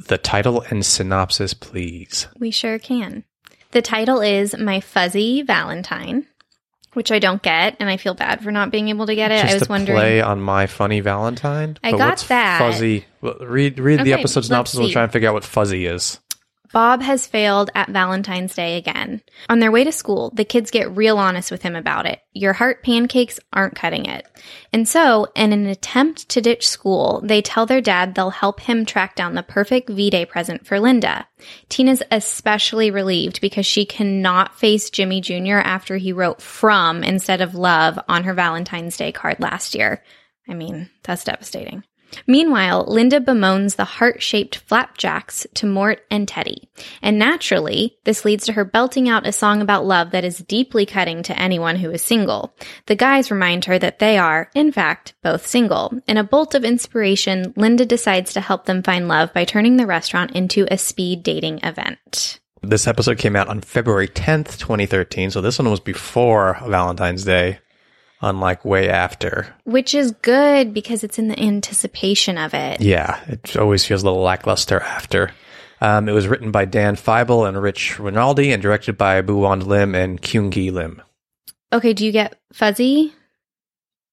the 0.07 0.17
title 0.17 0.61
and 0.69 0.85
synopsis, 0.85 1.53
please? 1.53 2.27
We 2.39 2.51
sure 2.51 2.79
can. 2.79 3.23
The 3.71 3.81
title 3.81 4.21
is 4.21 4.57
My 4.57 4.79
Fuzzy 4.79 5.41
Valentine, 5.43 6.27
which 6.93 7.11
I 7.11 7.19
don't 7.19 7.41
get, 7.41 7.77
and 7.79 7.89
I 7.89 7.97
feel 7.97 8.13
bad 8.13 8.43
for 8.43 8.51
not 8.51 8.71
being 8.71 8.89
able 8.89 9.05
to 9.05 9.15
get 9.15 9.31
it. 9.31 9.41
Just 9.41 9.53
I 9.53 9.59
was 9.59 9.69
wondering. 9.69 9.97
play 9.97 10.21
on 10.21 10.41
my 10.41 10.67
funny 10.67 10.99
Valentine. 10.99 11.77
I 11.83 11.91
got 11.91 11.99
what's 11.99 12.27
that. 12.27 12.59
Fuzzy. 12.59 13.05
Well, 13.21 13.37
read 13.39 13.79
read 13.79 14.03
the 14.03 14.13
episode 14.13 14.45
synopsis. 14.45 14.79
We'll 14.79 14.91
try 14.91 15.03
and 15.03 15.11
figure 15.11 15.29
out 15.29 15.33
what 15.33 15.45
fuzzy 15.45 15.85
is. 15.85 16.19
Bob 16.73 17.01
has 17.01 17.27
failed 17.27 17.69
at 17.75 17.89
Valentine's 17.89 18.55
Day 18.55 18.77
again. 18.77 19.21
On 19.49 19.59
their 19.59 19.71
way 19.71 19.83
to 19.83 19.91
school, 19.91 20.31
the 20.33 20.45
kids 20.45 20.71
get 20.71 20.95
real 20.95 21.17
honest 21.17 21.51
with 21.51 21.61
him 21.61 21.75
about 21.75 22.05
it. 22.05 22.21
Your 22.33 22.53
heart 22.53 22.83
pancakes 22.83 23.39
aren't 23.51 23.75
cutting 23.75 24.05
it. 24.05 24.25
And 24.71 24.87
so, 24.87 25.27
in 25.35 25.51
an 25.51 25.65
attempt 25.65 26.29
to 26.29 26.41
ditch 26.41 26.67
school, 26.67 27.21
they 27.23 27.41
tell 27.41 27.65
their 27.65 27.81
dad 27.81 28.15
they'll 28.15 28.29
help 28.29 28.61
him 28.61 28.85
track 28.85 29.15
down 29.15 29.35
the 29.35 29.43
perfect 29.43 29.89
V 29.89 30.09
Day 30.09 30.25
present 30.25 30.65
for 30.65 30.79
Linda. 30.79 31.27
Tina's 31.67 32.03
especially 32.09 32.91
relieved 32.91 33.41
because 33.41 33.65
she 33.65 33.85
cannot 33.85 34.57
face 34.57 34.89
Jimmy 34.89 35.19
Jr. 35.21 35.55
after 35.55 35.97
he 35.97 36.13
wrote 36.13 36.41
from 36.41 37.03
instead 37.03 37.41
of 37.41 37.55
love 37.55 37.99
on 38.07 38.23
her 38.23 38.33
Valentine's 38.33 38.95
Day 38.95 39.11
card 39.11 39.39
last 39.39 39.75
year. 39.75 40.03
I 40.47 40.53
mean, 40.53 40.89
that's 41.03 41.23
devastating. 41.23 41.83
Meanwhile, 42.27 42.85
Linda 42.87 43.19
bemoans 43.19 43.75
the 43.75 43.85
heart 43.85 44.21
shaped 44.21 44.57
flapjacks 44.57 45.47
to 45.55 45.65
Mort 45.65 46.05
and 46.09 46.27
Teddy. 46.27 46.69
And 47.01 47.17
naturally, 47.19 47.97
this 48.03 48.25
leads 48.25 48.45
to 48.45 48.53
her 48.53 48.65
belting 48.65 49.09
out 49.09 49.27
a 49.27 49.31
song 49.31 49.61
about 49.61 49.85
love 49.85 50.11
that 50.11 50.23
is 50.23 50.39
deeply 50.39 50.85
cutting 50.85 51.23
to 51.23 51.39
anyone 51.39 51.75
who 51.75 51.91
is 51.91 52.01
single. 52.01 52.53
The 52.87 52.95
guys 52.95 53.31
remind 53.31 53.65
her 53.65 53.77
that 53.79 53.99
they 53.99 54.17
are, 54.17 54.49
in 54.55 54.71
fact, 54.71 55.13
both 55.23 55.47
single. 55.47 55.93
In 56.07 56.17
a 56.17 56.23
bolt 56.23 56.55
of 56.55 56.63
inspiration, 56.63 57.53
Linda 57.55 57.85
decides 57.85 58.33
to 58.33 58.41
help 58.41 58.65
them 58.65 58.83
find 58.83 59.07
love 59.07 59.33
by 59.33 59.45
turning 59.45 59.77
the 59.77 59.87
restaurant 59.87 60.31
into 60.31 60.67
a 60.69 60.77
speed 60.77 61.23
dating 61.23 61.59
event. 61.63 62.39
This 62.63 62.85
episode 62.85 63.17
came 63.17 63.35
out 63.35 63.47
on 63.47 63.61
February 63.61 64.07
10th, 64.07 64.59
2013. 64.59 65.31
So 65.31 65.41
this 65.41 65.57
one 65.57 65.69
was 65.71 65.79
before 65.79 66.59
Valentine's 66.63 67.23
Day, 67.23 67.57
unlike 68.21 68.63
way 68.65 68.89
after. 68.89 69.53
Which 69.63 69.93
is 69.93 70.11
good 70.21 70.73
because 70.73 71.03
it's 71.03 71.19
in 71.19 71.27
the 71.27 71.39
anticipation 71.39 72.37
of 72.37 72.53
it. 72.53 72.81
Yeah, 72.81 73.19
it 73.27 73.57
always 73.57 73.85
feels 73.85 74.03
a 74.03 74.05
little 74.05 74.21
lackluster 74.21 74.79
after. 74.79 75.31
Um, 75.81 76.07
it 76.07 76.11
was 76.11 76.27
written 76.27 76.51
by 76.51 76.65
Dan 76.65 76.95
Fybel 76.95 77.47
and 77.47 77.59
Rich 77.61 77.99
Rinaldi 77.99 78.51
and 78.51 78.61
directed 78.61 78.97
by 78.97 79.21
Boohwan 79.21 79.65
Lim 79.65 79.95
and 79.95 80.21
Kyounghee 80.21 80.71
Lim. 80.71 81.01
Okay, 81.73 81.93
do 81.93 82.05
you 82.05 82.11
get 82.11 82.39
fuzzy? 82.53 83.13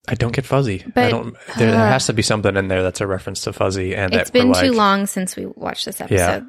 I 0.07 0.15
don't 0.15 0.33
get 0.33 0.45
fuzzy. 0.45 0.81
I 0.83 0.89
But- 0.89 1.09
don't. 1.11 1.35
There, 1.57 1.71
there 1.71 1.85
uh, 1.85 1.89
has 1.89 2.07
to 2.07 2.13
be 2.13 2.23
something 2.23 2.55
in 2.57 2.67
there 2.69 2.81
that's 2.81 3.01
a 3.01 3.07
reference 3.07 3.41
to 3.41 3.53
fuzzy, 3.53 3.95
and 3.95 4.13
It's 4.13 4.31
been 4.31 4.53
too 4.53 4.71
long 4.71 5.05
since 5.05 5.35
we 5.35 5.45
watched 5.45 5.85
this 5.85 6.01
episode. 6.01 6.15
Yeah. 6.17 6.41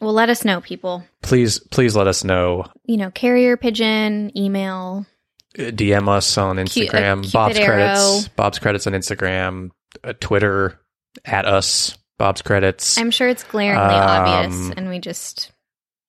Well, 0.00 0.12
let 0.12 0.28
us 0.28 0.44
know, 0.44 0.60
people. 0.60 1.04
Please, 1.22 1.58
please 1.58 1.96
let 1.96 2.06
us 2.06 2.22
know. 2.22 2.66
You 2.84 2.98
know, 2.98 3.10
carrier 3.10 3.56
pigeon, 3.56 4.36
email. 4.36 5.06
DM 5.58 6.08
us 6.08 6.38
on 6.38 6.58
uh, 6.58 6.62
Instagram. 6.62 7.30
Bob's 7.32 7.56
arrow. 7.56 7.66
credits. 7.66 8.28
Bob's 8.28 8.58
credits 8.58 8.86
on 8.86 8.92
Instagram. 8.94 9.70
Uh, 10.04 10.12
Twitter 10.20 10.78
at 11.24 11.44
us. 11.44 11.96
Bob's 12.18 12.42
credits. 12.42 12.98
I'm 12.98 13.10
sure 13.10 13.28
it's 13.28 13.44
glaringly 13.44 13.82
Um, 13.94 14.02
obvious, 14.02 14.72
and 14.76 14.88
we 14.88 14.98
just, 14.98 15.52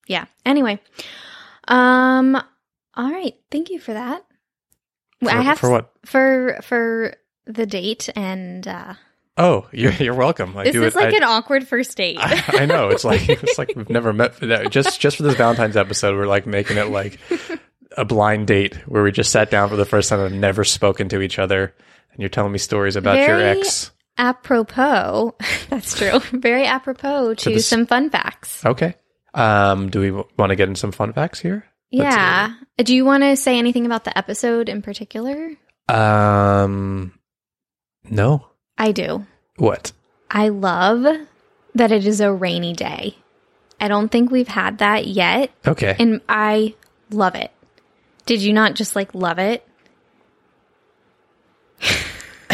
yeah. 0.07 0.25
Anyway, 0.45 0.79
um, 1.67 2.35
all 2.35 3.11
right. 3.11 3.35
Thank 3.51 3.69
you 3.69 3.79
for 3.79 3.93
that. 3.93 4.25
For- 5.21 5.29
I 5.31 5.41
have 5.41 5.59
for 5.59 5.69
what? 5.69 5.91
for 6.05 6.59
for 6.63 7.13
the 7.45 7.65
date, 7.65 8.09
and 8.15 8.67
uh, 8.67 8.93
Oh, 9.37 9.67
you're 9.71 9.91
you're 9.93 10.15
welcome. 10.15 10.57
I 10.57 10.63
this 10.65 10.75
is 10.75 10.81
it- 10.81 10.95
like 10.95 11.13
I- 11.13 11.17
an 11.17 11.23
awkward 11.23 11.67
first 11.67 11.95
date. 11.97 12.17
I, 12.19 12.43
I 12.61 12.65
know 12.65 12.89
it's 12.89 13.03
like 13.05 13.27
it's 13.29 13.57
like 13.57 13.73
we've 13.75 13.89
never 13.89 14.11
met. 14.13 14.35
for 14.35 14.47
that. 14.47 14.71
Just 14.71 14.99
just 14.99 15.17
for 15.17 15.23
this 15.23 15.35
Valentine's 15.35 15.77
episode, 15.77 16.15
we're 16.15 16.25
like 16.27 16.47
making 16.47 16.77
it 16.77 16.89
like 16.89 17.19
a 17.97 18.05
blind 18.05 18.47
date 18.47 18.75
where 18.87 19.03
we 19.03 19.11
just 19.11 19.31
sat 19.31 19.49
down 19.51 19.69
for 19.69 19.75
the 19.75 19.85
first 19.85 20.09
time 20.09 20.19
and 20.19 20.39
never 20.41 20.63
spoken 20.63 21.09
to 21.09 21.21
each 21.21 21.39
other, 21.39 21.73
and 22.11 22.19
you're 22.19 22.29
telling 22.29 22.51
me 22.51 22.57
stories 22.59 22.95
about 22.95 23.17
your 23.17 23.39
ex. 23.41 23.91
apropos, 24.17 25.35
that's 25.69 25.97
true. 25.97 26.19
Very 26.31 26.65
apropos 26.65 27.33
to 27.35 27.49
this- 27.49 27.67
some 27.67 27.85
fun 27.85 28.09
facts. 28.09 28.65
Okay. 28.65 28.95
Um, 29.33 29.89
do 29.89 29.99
we 29.99 30.11
want 30.11 30.49
to 30.49 30.55
get 30.55 30.69
in 30.69 30.75
some 30.75 30.91
fun 30.91 31.13
facts 31.13 31.39
here? 31.39 31.65
Let's 31.91 32.15
Yeah. 32.15 32.53
Do 32.77 32.95
you 32.95 33.05
want 33.05 33.23
to 33.23 33.35
say 33.35 33.57
anything 33.57 33.85
about 33.85 34.03
the 34.03 34.15
episode 34.17 34.69
in 34.69 34.81
particular? 34.81 35.51
Um, 35.87 37.13
no. 38.09 38.45
I 38.77 38.91
do. 38.91 39.25
What? 39.57 39.91
I 40.31 40.49
love 40.49 41.05
that 41.75 41.91
it 41.91 42.05
is 42.07 42.21
a 42.21 42.31
rainy 42.31 42.73
day. 42.73 43.15
I 43.79 43.87
don't 43.87 44.09
think 44.09 44.29
we've 44.31 44.47
had 44.47 44.79
that 44.79 45.07
yet, 45.07 45.51
Okay. 45.65 45.95
and 45.99 46.21
I 46.27 46.75
love 47.11 47.35
it. 47.35 47.51
Did 48.29 48.43
you 48.43 48.53
not 48.53 48.75
just 48.75 48.95
like 48.95 49.15
love 49.15 49.39
it? 49.39 49.67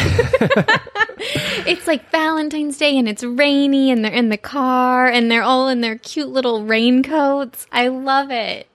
it's 1.67 1.85
like 1.85 2.09
Valentine's 2.11 2.77
Day 2.77 2.97
and 2.97 3.09
it's 3.09 3.25
rainy 3.25 3.91
and 3.91 4.05
they're 4.05 4.13
in 4.13 4.29
the 4.29 4.37
car 4.37 5.05
and 5.05 5.29
they're 5.29 5.43
all 5.43 5.67
in 5.67 5.81
their 5.81 5.97
cute 5.97 6.29
little 6.29 6.63
raincoats. 6.63 7.67
I 7.73 7.89
love 7.89 8.31
it. 8.31 8.69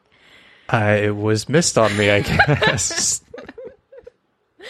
I 0.68 0.96
it 0.96 1.16
was 1.16 1.48
missed 1.48 1.78
on 1.78 1.96
me. 1.96 2.10
I 2.10 2.20
guess. 2.20 3.22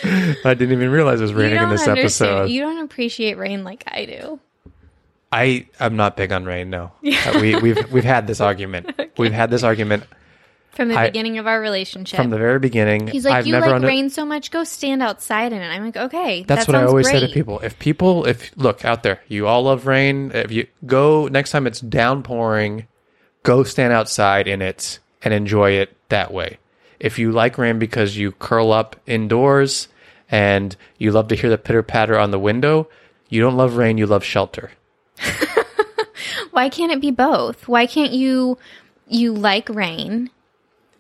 I 0.04 0.54
didn't 0.54 0.70
even 0.70 0.90
realize 0.90 1.18
it 1.18 1.25
was 1.25 1.34
raining 1.34 1.60
in 1.60 1.68
this 1.68 1.88
understand. 1.88 1.99
episode. 1.99 2.50
You 2.50 2.60
don't 2.60 2.84
appreciate 2.84 3.38
rain 3.38 3.64
like 3.64 3.82
I 3.88 4.04
do. 4.04 4.38
I 5.32 5.66
I'm 5.80 5.96
not 5.96 6.16
big 6.16 6.30
on 6.30 6.44
rain. 6.44 6.70
No, 6.70 6.92
Uh, 7.04 7.38
we 7.40 7.56
we've 7.56 7.90
we've 7.90 8.04
had 8.04 8.28
this 8.28 8.40
argument. 8.40 8.88
We've 9.18 9.32
had 9.32 9.50
this 9.50 9.64
argument 9.64 10.04
From 10.73 10.89
the 10.89 10.99
I- 10.99 11.09
beginning 11.09 11.39
of 11.39 11.47
our 11.47 11.61
relationship. 11.61 12.17
from 12.17 12.31
the 12.31 12.39
very 12.39 12.59
beginning. 12.59 13.09
He's 13.09 13.25
like, 13.25 13.35
I've 13.35 13.47
you 13.47 13.55
like 13.55 13.65
under- 13.65 13.87
rain 13.87 14.09
so 14.09 14.25
much, 14.25 14.50
go 14.50 14.65
stand 14.65 15.03
outside 15.03 15.53
in 15.53 15.61
it. 15.61 15.67
I'm 15.67 15.85
like, 15.85 15.97
okay, 15.97 16.45
That's 16.45 16.67
that 16.67 16.73
what 16.73 16.81
I 16.83 16.87
always 16.87 17.09
say 17.09 17.21
to 17.21 17.29
people. 17.29 17.59
If 17.61 17.79
people, 17.79 18.25
if 18.27 18.50
look 18.57 18.85
out 18.85 19.03
there, 19.03 19.21
you 19.29 19.47
all 19.47 19.65
love 19.65 19.87
rain. 19.87 20.31
If 20.33 20.53
you 20.53 20.67
go 20.87 21.27
next 21.29 21.50
time 21.50 21.67
it's 21.67 21.81
downpouring, 21.81 22.87
go 23.43 23.65
stand 23.65 23.93
outside 23.93 24.47
in 24.47 24.62
it 24.62 25.00
and 25.23 25.35
enjoy 25.35 25.73
it 25.73 25.97
that 26.09 26.33
way. 26.33 26.59
If 27.00 27.19
you 27.19 27.33
like 27.33 27.59
rain 27.59 27.79
because 27.79 28.17
you 28.17 28.33
curl 28.33 28.73
up 28.73 28.97
indoors 29.07 29.89
and 30.31 30.77
you 30.99 31.11
love 31.12 31.29
to 31.29 31.35
hear 31.35 31.50
the 31.50 31.59
pitter 31.59 31.83
patter 31.83 32.19
on 32.19 32.31
the 32.31 32.39
window, 32.39 32.89
you 33.29 33.41
don't 33.41 33.57
love 33.57 33.77
rain. 33.77 33.99
You 33.99 34.07
love 34.07 34.23
shelter. 34.23 34.71
Why 36.53 36.69
can't 36.69 36.93
it 36.93 37.00
be 37.00 37.11
both? 37.11 37.69
Why 37.69 37.87
can't 37.87 38.12
you 38.12 38.59
you 39.09 39.33
like 39.33 39.69
rain 39.69 40.31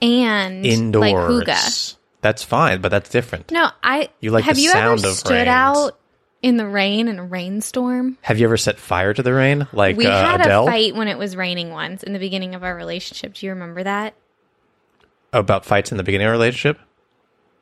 and 0.02 0.64
Indoors, 0.64 1.12
like 1.12 1.46
hygge? 1.46 1.96
that's 2.20 2.42
fine, 2.42 2.80
but 2.80 2.88
that's 2.90 3.08
different. 3.10 3.50
No, 3.50 3.70
I 3.82 4.08
You 4.20 4.30
like 4.30 4.44
have 4.44 4.56
the 4.56 4.62
you 4.62 4.70
sound 4.70 5.00
ever 5.00 5.08
of 5.08 5.14
stood 5.14 5.48
out 5.48 5.98
in 6.42 6.56
the 6.56 6.66
rain 6.66 7.08
in 7.08 7.18
a 7.18 7.24
rainstorm? 7.24 8.16
Have 8.22 8.38
you 8.38 8.46
ever 8.46 8.56
set 8.56 8.78
fire 8.78 9.12
to 9.12 9.22
the 9.22 9.32
rain, 9.34 9.68
like 9.72 9.96
we 9.96 10.06
uh, 10.06 10.10
had 10.24 10.40
Adele? 10.40 10.68
a 10.68 10.70
fight 10.70 10.94
when 10.96 11.08
it 11.08 11.18
was 11.18 11.36
raining 11.36 11.70
once 11.70 12.02
in 12.02 12.12
the 12.14 12.18
beginning 12.18 12.54
of 12.54 12.62
our 12.64 12.74
relationship. 12.74 13.34
Do 13.34 13.46
you 13.46 13.52
remember 13.52 13.82
that? 13.82 14.14
about 15.32 15.64
fights 15.64 15.92
in 15.92 15.96
the 15.96 16.02
beginning 16.02 16.26
of 16.26 16.30
a 16.30 16.32
relationship? 16.32 16.78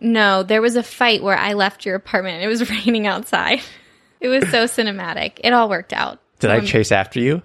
No, 0.01 0.43
there 0.43 0.63
was 0.63 0.77
a 0.77 0.83
fight 0.83 1.23
where 1.23 1.37
I 1.37 1.53
left 1.55 1.85
your 1.85 1.97
apartment 1.97 2.37
and 2.37 2.45
it 2.45 2.47
was 2.49 2.71
raining 2.87 3.07
outside. 3.07 3.61
It 4.21 4.29
was 4.29 4.45
so 4.51 4.65
cinematic. 4.65 5.39
It 5.45 5.53
all 5.53 5.69
worked 5.69 5.93
out. 5.93 6.19
Did 6.39 6.51
I 6.51 6.59
Um, 6.59 6.67
chase 6.67 6.93
after 6.93 7.21
you? 7.21 7.43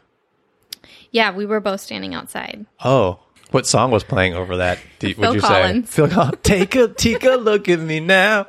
Yeah, 1.11 1.31
we 1.31 1.45
were 1.45 1.59
both 1.59 1.81
standing 1.81 2.13
outside. 2.13 2.65
Oh, 2.83 3.19
what 3.53 3.65
song 3.67 3.91
was 3.91 4.03
playing 4.03 4.33
over 4.33 4.57
that? 4.57 4.79
Do, 4.99 5.13
would 5.17 5.35
you 5.35 5.41
Collins. 5.41 5.89
say? 5.89 5.95
Phil 5.95 6.09
Collins. 6.09 6.37
Take 6.43 6.75
a 6.75 6.87
take 6.89 7.23
a 7.23 7.35
look 7.35 7.69
at 7.69 7.79
me 7.79 7.99
now. 7.99 8.47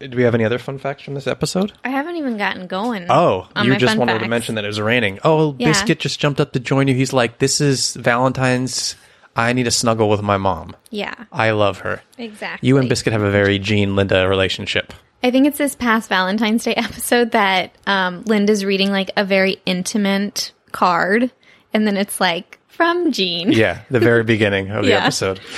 Do 0.00 0.16
we 0.16 0.22
have 0.22 0.34
any 0.34 0.44
other 0.44 0.58
fun 0.58 0.78
facts 0.78 1.02
from 1.02 1.14
this 1.14 1.26
episode? 1.26 1.72
I 1.84 1.88
haven't 1.90 2.16
even 2.16 2.36
gotten 2.38 2.66
going. 2.66 3.06
Oh, 3.10 3.48
on 3.56 3.64
you 3.66 3.72
my 3.72 3.78
just 3.78 3.92
fun 3.96 3.98
wanted 4.06 4.18
to 4.20 4.28
mention 4.28 4.54
that 4.56 4.64
it 4.64 4.68
was 4.68 4.80
raining. 4.80 5.18
Oh, 5.24 5.56
Yeah. 5.58 5.68
Biscuit 5.68 5.98
just 5.98 6.20
jumped 6.20 6.40
up 6.40 6.52
to 6.52 6.60
join 6.60 6.88
you. 6.88 6.94
He's 6.94 7.12
like, 7.12 7.38
"This 7.38 7.60
is 7.60 7.94
Valentine's. 7.96 8.96
I 9.36 9.52
need 9.52 9.62
to 9.64 9.70
snuggle 9.70 10.08
with 10.10 10.22
my 10.22 10.36
mom. 10.36 10.74
Yeah, 10.90 11.14
I 11.32 11.50
love 11.52 11.78
her." 11.80 12.02
exactly. 12.18 12.66
You 12.66 12.76
and 12.78 12.88
Biscuit 12.88 13.12
have 13.12 13.22
a 13.22 13.30
very 13.30 13.58
Gene 13.58 13.96
Linda 13.96 14.28
relationship. 14.28 14.92
I 15.22 15.30
think 15.30 15.46
it's 15.46 15.58
this 15.58 15.74
past 15.74 16.08
Valentine's 16.08 16.64
Day 16.64 16.74
episode 16.76 17.32
that 17.32 17.72
um, 17.86 18.22
Linda's 18.24 18.64
reading 18.64 18.90
like 18.90 19.10
a 19.16 19.24
very 19.24 19.60
intimate 19.66 20.52
card, 20.72 21.30
and 21.74 21.86
then 21.86 21.96
it's 21.96 22.20
like 22.20 22.58
from 22.80 23.12
Gene. 23.12 23.52
Yeah, 23.52 23.82
the 23.90 24.00
very 24.00 24.24
beginning 24.34 24.70
of 24.70 24.86
the 24.86 24.94
episode. 24.94 25.38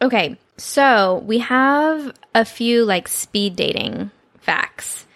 Okay, 0.00 0.36
so 0.56 1.24
we 1.26 1.38
have 1.38 2.12
a 2.32 2.44
few 2.44 2.84
like 2.84 3.08
speed 3.08 3.56
dating 3.56 4.12
facts. 4.38 5.06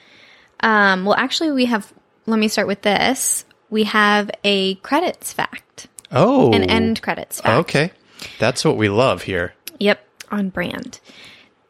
Um, 0.59 1.05
well, 1.05 1.15
actually, 1.15 1.53
we 1.53 1.67
have. 1.67 1.93
Let 2.27 2.41
me 2.41 2.49
start 2.49 2.67
with 2.67 2.83
this. 2.83 3.45
We 3.71 3.85
have 3.85 4.29
a 4.43 4.75
credits 4.77 5.33
fact, 5.33 5.87
Oh, 6.11 6.53
an 6.53 6.65
end 6.65 7.01
credits 7.01 7.41
fact. 7.41 7.61
Okay, 7.61 7.93
that's 8.41 8.65
what 8.65 8.77
we 8.77 8.89
love 8.89 9.23
here. 9.23 9.55
Yep, 9.79 10.05
on 10.33 10.49
brand. 10.49 10.99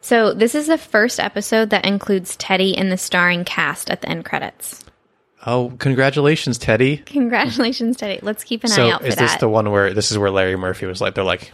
So 0.01 0.33
this 0.33 0.55
is 0.55 0.69
the 0.69 0.79
first 0.79 1.21
episode 1.21 1.69
that 1.69 1.85
includes 1.85 2.35
Teddy 2.37 2.71
in 2.75 2.89
the 2.89 2.97
starring 2.97 3.45
cast 3.45 3.91
at 3.91 4.01
the 4.01 4.09
end 4.09 4.25
credits. 4.25 4.87
Oh, 5.45 5.73
congratulations, 5.79 6.59
Teddy. 6.59 6.99
Congratulations, 6.99 7.97
Teddy. 7.97 8.21
Let's 8.23 8.45
keep 8.45 8.63
an 8.65 8.71
so 8.71 8.87
eye 8.87 8.93
out 8.93 9.03
for 9.03 9.09
that. 9.09 9.19
So, 9.19 9.25
is 9.25 9.31
this 9.33 9.41
the 9.41 9.49
one 9.49 9.71
where 9.71 9.93
this 9.93 10.11
is 10.13 10.19
where 10.19 10.31
Larry 10.31 10.57
Murphy 10.57 10.87
was 10.87 11.01
like, 11.01 11.15
they're 11.15 11.25
like, 11.25 11.53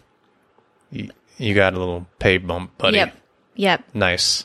you, 0.91 1.55
got 1.55 1.75
a 1.75 1.79
little 1.79 2.07
pay 2.19 2.39
bump, 2.39 2.77
buddy. 2.79 2.97
Yep. 2.99 3.15
Yep. 3.57 3.85
Nice. 3.95 4.45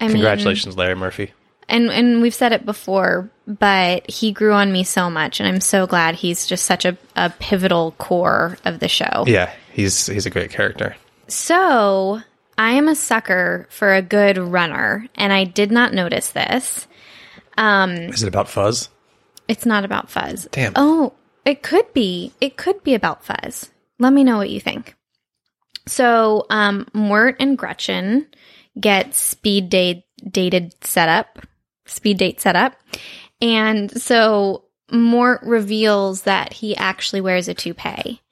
I 0.00 0.04
mean, 0.04 0.12
Congratulations, 0.12 0.76
Larry 0.76 0.94
Murphy. 0.96 1.32
and 1.68 1.90
and 1.90 2.20
we've 2.20 2.34
said 2.34 2.52
it 2.52 2.64
before, 2.66 3.30
but 3.46 4.08
he 4.10 4.32
grew 4.32 4.52
on 4.52 4.72
me 4.72 4.84
so 4.84 5.08
much, 5.10 5.40
and 5.40 5.48
I'm 5.48 5.60
so 5.60 5.86
glad 5.86 6.14
he's 6.16 6.46
just 6.46 6.64
such 6.64 6.84
a, 6.84 6.96
a 7.16 7.30
pivotal 7.30 7.92
core 7.92 8.58
of 8.64 8.80
the 8.80 8.88
show. 8.88 9.24
Yeah, 9.26 9.52
he's 9.72 10.06
he's 10.06 10.26
a 10.26 10.30
great 10.30 10.50
character. 10.50 10.96
So 11.28 12.20
I 12.58 12.72
am 12.72 12.88
a 12.88 12.94
sucker 12.94 13.66
for 13.70 13.94
a 13.94 14.02
good 14.02 14.36
runner, 14.38 15.06
and 15.14 15.32
I 15.32 15.44
did 15.44 15.70
not 15.70 15.94
notice 15.94 16.30
this. 16.30 16.86
Is 18.12 18.22
it 18.22 18.28
about 18.28 18.48
Fuzz? 18.48 18.88
It's 19.48 19.66
not 19.66 19.84
about 19.84 20.10
Fuzz. 20.10 20.48
Damn. 20.50 20.72
Oh, 20.76 21.12
it 21.44 21.62
could 21.62 21.92
be. 21.92 22.32
It 22.40 22.56
could 22.56 22.82
be 22.82 22.94
about 22.94 23.24
Fuzz. 23.24 23.70
Let 23.98 24.12
me 24.12 24.24
know 24.24 24.38
what 24.38 24.50
you 24.50 24.60
think. 24.60 24.94
So, 25.86 26.46
um, 26.48 26.88
Mort 26.94 27.36
and 27.40 27.58
Gretchen 27.58 28.26
get 28.80 29.14
speed 29.14 29.68
date 29.68 30.04
dated 30.28 30.74
set 30.84 31.08
up, 31.08 31.46
speed 31.86 32.18
date 32.18 32.40
set 32.40 32.56
up, 32.56 32.76
And 33.40 33.90
so 34.00 34.64
Mort 34.90 35.42
reveals 35.42 36.22
that 36.22 36.52
he 36.52 36.76
actually 36.76 37.20
wears 37.20 37.48
a 37.48 37.54
toupee. 37.54 38.22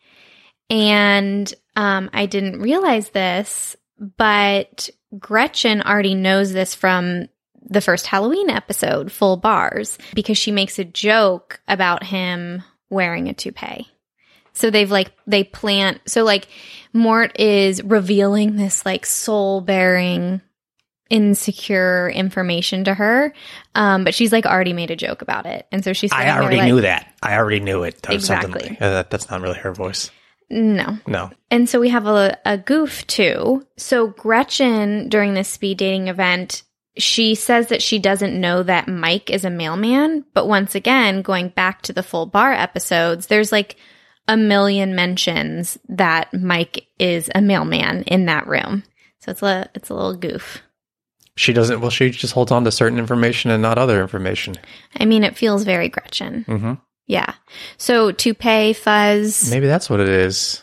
And 0.70 1.52
um, 1.76 2.08
I 2.12 2.26
didn't 2.26 2.60
realize 2.60 3.10
this, 3.10 3.76
but 3.98 4.88
Gretchen 5.18 5.82
already 5.82 6.14
knows 6.14 6.52
this 6.52 6.74
from 6.74 7.28
the 7.64 7.80
first 7.80 8.06
Halloween 8.06 8.50
episode, 8.50 9.10
Full 9.12 9.36
Bars, 9.36 9.98
because 10.14 10.38
she 10.38 10.52
makes 10.52 10.78
a 10.78 10.84
joke 10.84 11.60
about 11.68 12.02
him 12.04 12.62
wearing 12.90 13.28
a 13.28 13.34
toupee. 13.34 13.88
So 14.54 14.70
they've 14.70 14.90
like, 14.90 15.12
they 15.26 15.44
plant, 15.44 16.00
so 16.06 16.24
like 16.24 16.46
Mort 16.92 17.40
is 17.40 17.82
revealing 17.82 18.56
this 18.56 18.84
like 18.84 19.06
soul 19.06 19.62
bearing, 19.62 20.42
insecure 21.10 22.10
information 22.10 22.84
to 22.84 22.94
her. 22.94 23.32
Um, 23.74 24.04
but 24.04 24.14
she's 24.14 24.32
like 24.32 24.46
already 24.46 24.72
made 24.72 24.90
a 24.90 24.96
joke 24.96 25.22
about 25.22 25.46
it. 25.46 25.66
And 25.70 25.84
so 25.84 25.92
she's, 25.92 26.12
I 26.12 26.30
already 26.30 26.56
like- 26.56 26.66
knew 26.66 26.80
that. 26.82 27.12
I 27.22 27.36
already 27.36 27.60
knew 27.60 27.82
it. 27.84 28.02
That 28.02 28.12
Exactly. 28.14 28.70
like- 28.70 28.82
uh, 28.82 28.90
that- 28.90 29.10
that's 29.10 29.30
not 29.30 29.40
really 29.40 29.58
her 29.58 29.72
voice. 29.72 30.10
No. 30.50 30.98
No. 31.06 31.30
And 31.50 31.68
so 31.68 31.80
we 31.80 31.88
have 31.90 32.06
a, 32.06 32.36
a 32.44 32.58
goof 32.58 33.06
too. 33.06 33.66
So 33.78 34.08
Gretchen, 34.08 35.08
during 35.08 35.32
this 35.34 35.48
speed 35.48 35.78
dating 35.78 36.08
event, 36.08 36.62
she 36.96 37.34
says 37.34 37.68
that 37.68 37.82
she 37.82 37.98
doesn't 37.98 38.38
know 38.38 38.62
that 38.62 38.88
Mike 38.88 39.30
is 39.30 39.44
a 39.44 39.50
mailman. 39.50 40.24
But 40.34 40.46
once 40.48 40.74
again, 40.74 41.22
going 41.22 41.48
back 41.48 41.82
to 41.82 41.92
the 41.92 42.02
full 42.02 42.26
bar 42.26 42.52
episodes, 42.52 43.26
there's 43.26 43.52
like 43.52 43.76
a 44.28 44.36
million 44.36 44.94
mentions 44.94 45.78
that 45.88 46.32
Mike 46.34 46.86
is 46.98 47.30
a 47.34 47.40
mailman 47.40 48.02
in 48.04 48.26
that 48.26 48.46
room. 48.46 48.84
So 49.20 49.30
it's 49.30 49.42
a 49.42 49.70
it's 49.74 49.88
a 49.88 49.94
little 49.94 50.16
goof. 50.16 50.62
She 51.36 51.52
doesn't. 51.52 51.80
Well, 51.80 51.90
she 51.90 52.10
just 52.10 52.34
holds 52.34 52.52
on 52.52 52.64
to 52.64 52.70
certain 52.70 52.98
information 52.98 53.50
and 53.50 53.62
not 53.62 53.78
other 53.78 54.02
information. 54.02 54.54
I 54.98 55.06
mean, 55.06 55.24
it 55.24 55.36
feels 55.36 55.64
very 55.64 55.88
Gretchen. 55.88 56.44
hmm 56.44 56.74
Yeah. 57.06 57.34
So 57.78 58.12
toupee 58.12 58.74
fuzz. 58.74 59.50
Maybe 59.50 59.66
that's 59.66 59.88
what 59.88 60.00
it 60.00 60.08
is. 60.08 60.62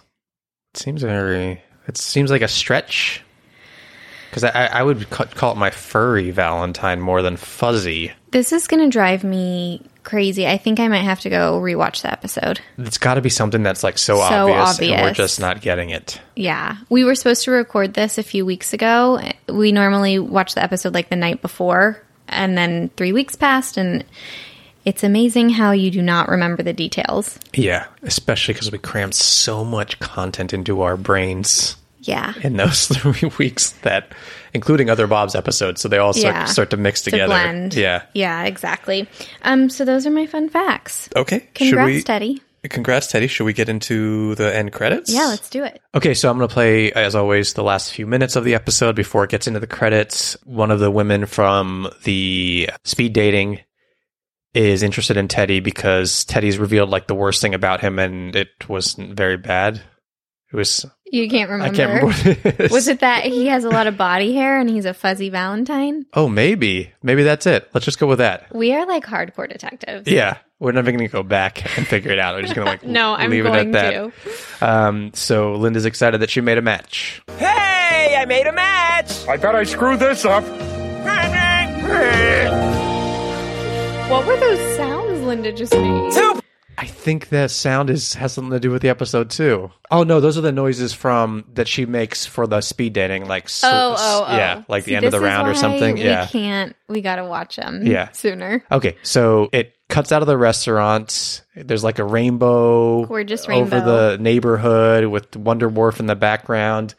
It 0.73 0.79
seems 0.79 1.01
very. 1.01 1.63
It 1.87 1.97
seems 1.97 2.29
like 2.29 2.43
a 2.43 2.47
stretch. 2.47 3.23
Because 4.29 4.43
I, 4.43 4.65
I 4.65 4.83
would 4.83 5.09
call 5.09 5.51
it 5.51 5.57
my 5.57 5.69
furry 5.69 6.31
Valentine 6.31 7.01
more 7.01 7.21
than 7.21 7.37
fuzzy. 7.37 8.11
This 8.31 8.51
is 8.51 8.67
going 8.67 8.83
to 8.83 8.89
drive 8.89 9.23
me 9.23 9.81
crazy. 10.03 10.47
I 10.47 10.57
think 10.57 10.79
I 10.79 10.87
might 10.87 11.03
have 11.03 11.19
to 11.21 11.29
go 11.29 11.59
rewatch 11.59 12.01
the 12.01 12.11
episode. 12.11 12.59
It's 12.77 12.97
got 12.97 13.15
to 13.15 13.21
be 13.21 13.29
something 13.29 13.63
that's 13.63 13.83
like 13.83 13.97
so, 13.97 14.17
So 14.17 14.51
obvious, 14.51 14.91
and 14.91 15.01
we're 15.01 15.13
just 15.13 15.39
not 15.39 15.61
getting 15.61 15.89
it. 15.89 16.19
Yeah. 16.35 16.77
We 16.89 17.03
were 17.03 17.15
supposed 17.15 17.43
to 17.45 17.51
record 17.51 17.93
this 17.93 18.17
a 18.17 18.23
few 18.23 18.45
weeks 18.45 18.73
ago. 18.73 19.21
We 19.47 19.71
normally 19.71 20.19
watch 20.19 20.55
the 20.55 20.63
episode 20.63 20.93
like 20.93 21.09
the 21.09 21.15
night 21.15 21.41
before, 21.41 22.01
and 22.27 22.57
then 22.57 22.89
three 22.97 23.13
weeks 23.13 23.35
passed, 23.35 23.77
and 23.77 24.03
it's 24.85 25.03
amazing 25.03 25.49
how 25.49 25.71
you 25.71 25.91
do 25.91 26.01
not 26.01 26.29
remember 26.29 26.63
the 26.63 26.73
details. 26.73 27.37
Yeah, 27.53 27.85
especially 28.03 28.53
because 28.53 28.71
we 28.71 28.77
crammed 28.77 29.15
so 29.15 29.63
much 29.63 29.99
content 29.99 30.53
into 30.53 30.81
our 30.81 30.97
brains 30.97 31.75
Yeah. 32.09 32.33
in 32.43 32.57
those 32.57 32.87
three 32.93 33.29
weeks 33.39 33.71
that, 33.83 34.13
including 34.53 34.89
other 34.89 35.07
Bob's 35.07 35.35
episodes, 35.35 35.79
so 35.81 35.87
they 35.87 35.97
all 35.97 36.13
start, 36.13 36.35
Yeah. 36.35 36.45
start 36.45 36.69
to 36.71 36.77
mix 36.77 37.01
To 37.03 37.11
together. 37.11 37.27
blend. 37.33 37.73
Yeah. 37.75 38.03
Yeah, 38.13 38.43
exactly. 38.43 39.07
Um, 39.43 39.69
so 39.69 39.85
those 39.85 40.05
are 40.05 40.11
my 40.11 40.25
fun 40.25 40.49
facts. 40.49 41.09
Okay. 41.15 41.47
Congrats, 41.55 42.03
Teddy. 42.03 42.41
Congrats, 42.69 43.07
Teddy. 43.07 43.27
Should 43.27 43.45
we 43.45 43.53
get 43.53 43.69
into 43.69 44.35
the 44.35 44.53
end 44.53 44.73
credits? 44.73 45.09
Yeah, 45.09 45.27
let's 45.27 45.49
do 45.49 45.63
it. 45.63 45.81
Okay, 45.95 46.13
so 46.13 46.29
I'm 46.29 46.37
going 46.37 46.49
to 46.49 46.53
play, 46.53 46.91
as 46.91 47.15
always, 47.15 47.53
the 47.53 47.63
last 47.63 47.93
few 47.93 48.05
minutes 48.05 48.35
of 48.35 48.43
the 48.43 48.53
episode 48.53 48.95
before 48.97 49.23
it 49.23 49.29
gets 49.29 49.47
into 49.47 49.61
the 49.61 49.67
credits. 49.67 50.35
One 50.43 50.69
of 50.69 50.79
the 50.81 50.91
women 50.91 51.25
from 51.25 51.87
the 52.03 52.69
speed 52.83 53.13
dating 53.13 53.61
is 54.53 54.83
interested 54.83 55.15
in 55.15 55.27
Teddy 55.29 55.59
because 55.61 56.25
Teddy's 56.25 56.57
revealed 56.57 56.89
like 56.89 57.07
the 57.07 57.15
worst 57.15 57.39
thing 57.41 57.53
about 57.53 57.79
him, 57.81 57.97
and 57.97 58.35
it 58.35 58.49
was 58.67 58.93
very 58.95 59.37
bad. 59.37 59.79
It 60.51 60.55
was 60.55 60.85
You 61.05 61.29
can't 61.29 61.49
remember. 61.49 61.73
I 61.73 61.77
can't 61.77 61.89
remember 61.89 62.07
what 62.07 62.25
it 62.45 62.59
is. 62.59 62.71
Was 62.71 62.87
it 62.87 63.01
that 63.01 63.23
he 63.25 63.47
has 63.47 63.65
a 63.65 63.69
lot 63.69 63.87
of 63.87 63.97
body 63.97 64.33
hair 64.33 64.59
and 64.59 64.69
he's 64.69 64.85
a 64.85 64.93
fuzzy 64.93 65.29
Valentine? 65.29 66.05
Oh, 66.13 66.27
maybe, 66.27 66.91
maybe 67.03 67.23
that's 67.23 67.45
it. 67.45 67.69
Let's 67.73 67.85
just 67.85 67.99
go 67.99 68.07
with 68.07 68.17
that. 68.17 68.53
We 68.55 68.73
are 68.73 68.87
like 68.87 69.05
hardcore 69.05 69.47
detectives. 69.47 70.07
Yeah, 70.07 70.37
we're 70.59 70.71
never 70.71 70.91
going 70.91 71.05
to 71.05 71.11
go 71.11 71.21
back 71.21 71.77
and 71.77 71.85
figure 71.85 72.11
it 72.11 72.19
out. 72.19 72.35
We're 72.35 72.41
just 72.41 72.55
going 72.55 72.65
to 72.65 72.71
like 72.71 72.83
No, 72.83 73.13
I'm 73.13 73.29
leave 73.29 73.43
going 73.43 73.69
it 73.69 73.75
at 73.75 74.11
that. 74.59 74.67
Um, 74.67 75.11
so 75.13 75.53
Linda's 75.53 75.85
excited 75.85 76.21
that 76.21 76.31
she 76.31 76.41
made 76.41 76.57
a 76.57 76.63
match. 76.63 77.21
Hey, 77.37 78.15
I 78.17 78.25
made 78.25 78.47
a 78.47 78.51
match! 78.51 79.27
I 79.27 79.37
bet 79.37 79.55
I 79.55 79.63
screwed 79.63 79.99
this 79.99 80.25
up. 80.25 80.43
What 84.09 84.25
were 84.25 84.37
those 84.37 84.75
sounds 84.75 85.21
Linda 85.21 85.51
just 85.51 85.73
made? 85.73 86.13
Two 86.13 86.39
I 86.81 86.85
think 86.85 87.27
that 87.29 87.51
sound 87.51 87.89
is 87.89 88.13
has 88.13 88.31
something 88.31 88.51
to 88.51 88.59
do 88.61 88.71
with 88.71 88.81
the 88.81 88.87
episode 88.87 89.29
too. 89.31 89.69
Oh 89.91 90.03
no, 90.03 90.21
those 90.21 90.37
are 90.37 90.41
the 90.41 90.53
noises 90.53 90.93
from 90.93 91.43
that 91.55 91.67
she 91.67 91.85
makes 91.85 92.25
for 92.25 92.47
the 92.47 92.61
speed 92.61 92.93
dating, 92.93 93.27
like 93.27 93.49
Oh, 93.63 93.95
oh, 93.97 94.25
oh. 94.29 94.35
yeah, 94.37 94.63
like 94.69 94.85
See, 94.85 94.91
the 94.91 94.95
end 94.95 95.05
of 95.05 95.11
the 95.11 95.19
round 95.19 95.49
or 95.49 95.55
something. 95.55 95.95
We 95.95 96.03
Yeah. 96.03 96.25
can't. 96.27 96.75
We 96.87 97.01
gotta 97.01 97.25
watch 97.25 97.57
them. 97.57 97.85
Yeah. 97.85 98.11
sooner. 98.13 98.63
Okay, 98.71 98.95
so 99.03 99.49
it 99.51 99.75
cuts 99.89 100.13
out 100.13 100.21
of 100.21 100.27
the 100.29 100.37
restaurant. 100.37 101.41
There's 101.53 101.83
like 101.83 101.99
a 101.99 102.05
rainbow, 102.05 103.05
Gorgeous 103.07 103.49
over 103.49 103.81
the 103.81 104.17
neighborhood 104.17 105.05
with 105.07 105.35
Wonder 105.35 105.67
Wharf 105.67 105.99
in 105.99 106.05
the 106.05 106.15
background, 106.15 106.95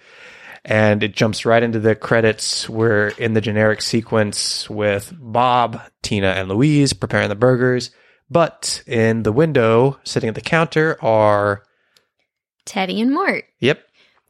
and 0.62 1.02
it 1.02 1.14
jumps 1.14 1.46
right 1.46 1.62
into 1.62 1.78
the 1.80 1.94
credits. 1.94 2.68
We're 2.68 3.08
in 3.16 3.32
the 3.32 3.40
generic 3.40 3.80
sequence 3.80 4.68
with 4.68 5.10
Bob, 5.18 5.80
Tina, 6.02 6.28
and 6.32 6.50
Louise 6.50 6.92
preparing 6.92 7.30
the 7.30 7.34
burgers. 7.34 7.90
But 8.30 8.82
in 8.86 9.22
the 9.24 9.32
window, 9.32 9.98
sitting 10.04 10.28
at 10.28 10.34
the 10.34 10.40
counter, 10.40 10.96
are 11.02 11.62
Teddy 12.64 13.00
and 13.00 13.12
Mort, 13.12 13.44
yep, 13.58 13.82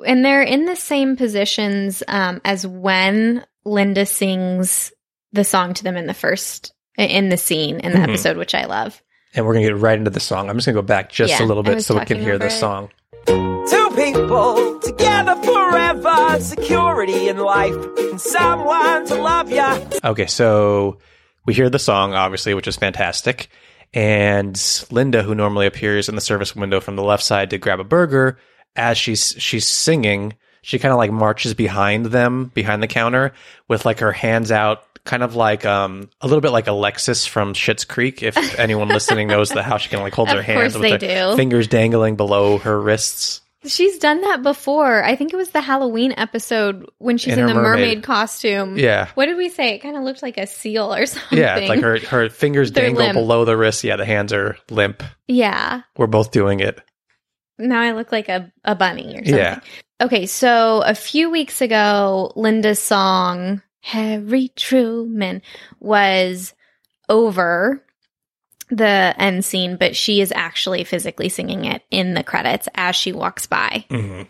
and 0.07 0.25
they're 0.25 0.43
in 0.43 0.65
the 0.65 0.77
same 0.77 1.17
positions 1.17 2.03
um, 2.09 2.41
as 2.45 2.67
when 2.67 3.45
Linda 3.65 4.07
sings 4.07 4.93
the 5.33 5.45
song 5.45 5.75
to 5.75 5.85
them 5.85 5.97
in 5.97 6.07
the 6.07 6.15
first 6.15 6.73
in 6.97 7.29
the 7.29 7.37
scene 7.37 7.81
in 7.81 7.93
the 7.93 7.99
Mhm. 7.99 8.09
episode, 8.09 8.37
which 8.37 8.55
I 8.55 8.65
love. 8.67 9.01
and 9.33 9.47
we're 9.47 9.53
gonna 9.55 9.67
get 9.67 9.77
right 9.77 9.97
into 9.97 10.11
the 10.11 10.19
song. 10.19 10.51
I'm 10.51 10.57
just 10.57 10.67
gonna 10.67 10.75
go 10.75 10.83
back 10.83 11.13
just 11.13 11.31
Yeah, 11.39 11.45
a 11.45 11.47
little 11.47 11.63
bit 11.63 11.85
so 11.85 11.97
we 11.97 12.05
can 12.05 12.19
hear 12.19 12.35
over 12.35 12.45
the 12.45 12.51
song. 12.51 12.89
Two 13.27 13.91
people 13.95 14.81
together 14.81 15.37
forever, 15.45 16.41
security 16.41 17.29
in 17.29 17.37
life, 17.39 17.77
and 17.99 18.21
someone 18.21 19.07
to 19.07 19.15
love 19.15 19.49
ya. 19.53 19.79
Okay, 20.05 20.27
so 20.27 20.99
we 21.47 21.55
hear 21.55 21.71
the 21.71 21.79
song, 21.79 22.13
obviously, 22.15 22.55
which 22.55 22.67
is 22.67 22.75
fantastic. 22.77 23.49
And 23.93 24.61
Linda, 24.91 25.23
who 25.23 25.35
normally 25.35 25.67
appears 25.67 26.09
in 26.09 26.15
the 26.15 26.21
service 26.21 26.55
window 26.55 26.81
from 26.81 26.97
the 26.97 27.03
left 27.03 27.25
side 27.25 27.51
to 27.51 27.59
grab 27.59 27.81
a 27.81 27.85
burger, 27.85 28.39
as 28.77 28.97
she's 28.97 29.35
she's 29.39 29.67
singing, 29.67 30.35
she 30.63 30.79
kind 30.79 30.93
of 30.93 30.99
like 30.99 31.11
marches 31.11 31.55
behind 31.55 32.07
them, 32.07 32.53
behind 32.55 32.83
the 32.83 32.87
counter, 32.89 33.33
with 33.69 33.85
like 33.85 33.99
her 34.01 34.13
hands 34.13 34.53
out, 34.53 34.85
kind 35.05 35.23
of 35.25 35.35
like 35.35 35.65
um 35.67 36.09
a 36.21 36.29
little 36.29 36.41
bit 36.41 36.53
like 36.53 36.69
Alexis 36.69 37.27
from 37.27 37.53
Schitt's 37.53 37.85
Creek. 37.85 38.23
If 38.23 38.37
anyone 38.59 38.89
listening 38.89 39.27
knows 39.27 39.49
the 39.51 39.63
how 39.63 39.77
she 39.77 39.89
can 39.89 40.01
like 40.01 40.15
hold 40.15 40.29
Of 40.29 40.37
her 40.37 40.43
hands 40.43 40.75
course 40.75 40.75
with 40.75 41.01
they 41.01 41.07
her 41.09 41.31
do. 41.33 41.37
fingers 41.37 41.67
dangling 41.67 42.15
below 42.17 42.59
her 42.59 42.81
wrists. 42.81 43.41
She's 43.67 43.99
done 43.99 44.23
that 44.23 44.43
before. 44.43 45.05
I 45.05 45.17
think 45.17 45.33
it 45.35 45.37
was 45.37 45.51
the 45.51 45.61
Halloween 45.61 46.15
episode 46.17 46.87
when 46.99 47.19
she's 47.19 47.35
In 47.35 47.41
in, 47.41 47.47
the 47.47 47.55
mermaid. 47.55 47.81
mermaid. 47.89 48.03
costume. 48.03 48.79
Yeah. 48.79 49.09
What 49.15 49.27
did 49.27 49.37
we 49.37 49.51
say? 49.51 49.75
It 49.75 49.81
kind 49.81 49.97
of 49.99 50.03
looked 50.03 50.23
like 50.23 50.39
a 50.39 50.47
seal 50.47 50.95
or 50.95 51.05
something. 51.07 51.39
Yeah, 51.39 51.57
it's 51.57 51.69
like 51.69 51.81
her 51.83 51.99
her 51.99 52.31
fingers 52.31 52.73
They're 52.73 52.85
dangle 52.87 53.03
limp. 53.05 53.15
below 53.15 53.45
the 53.45 53.57
wrist. 53.59 53.85
Yeah, 53.85 53.97
the 53.97 54.07
hands 54.07 54.33
are 54.33 54.57
limp. 54.71 55.03
Yeah. 55.29 55.83
We're 55.99 56.07
both 56.07 56.31
doing 56.31 56.61
it. 56.61 56.81
Now 57.59 57.81
I 57.83 57.93
look 57.93 58.11
like 58.13 58.31
a, 58.31 58.51
a 58.65 58.75
bunny 58.75 59.09
or 59.19 59.25
something. 59.25 59.35
Yeah. 59.37 59.61
Okay, 60.01 60.25
so 60.25 60.81
a 60.81 60.95
few 60.95 61.29
weeks 61.29 61.61
ago, 61.61 62.33
Linda's 62.35 62.79
song, 62.79 63.61
Harry 63.83 64.49
Truman, 64.57 65.43
was 65.79 66.55
over 67.11 67.85
the 68.71 69.15
end 69.19 69.45
scene, 69.45 69.77
but 69.77 69.95
she 69.97 70.21
is 70.21 70.33
actually 70.35 70.85
physically 70.85 71.29
singing 71.29 71.65
it 71.65 71.83
in 71.91 72.15
the 72.15 72.23
credits 72.23 72.69
as 72.75 72.97
she 72.97 73.13
walks 73.13 73.47
by. 73.47 73.85
hmm 73.91 74.23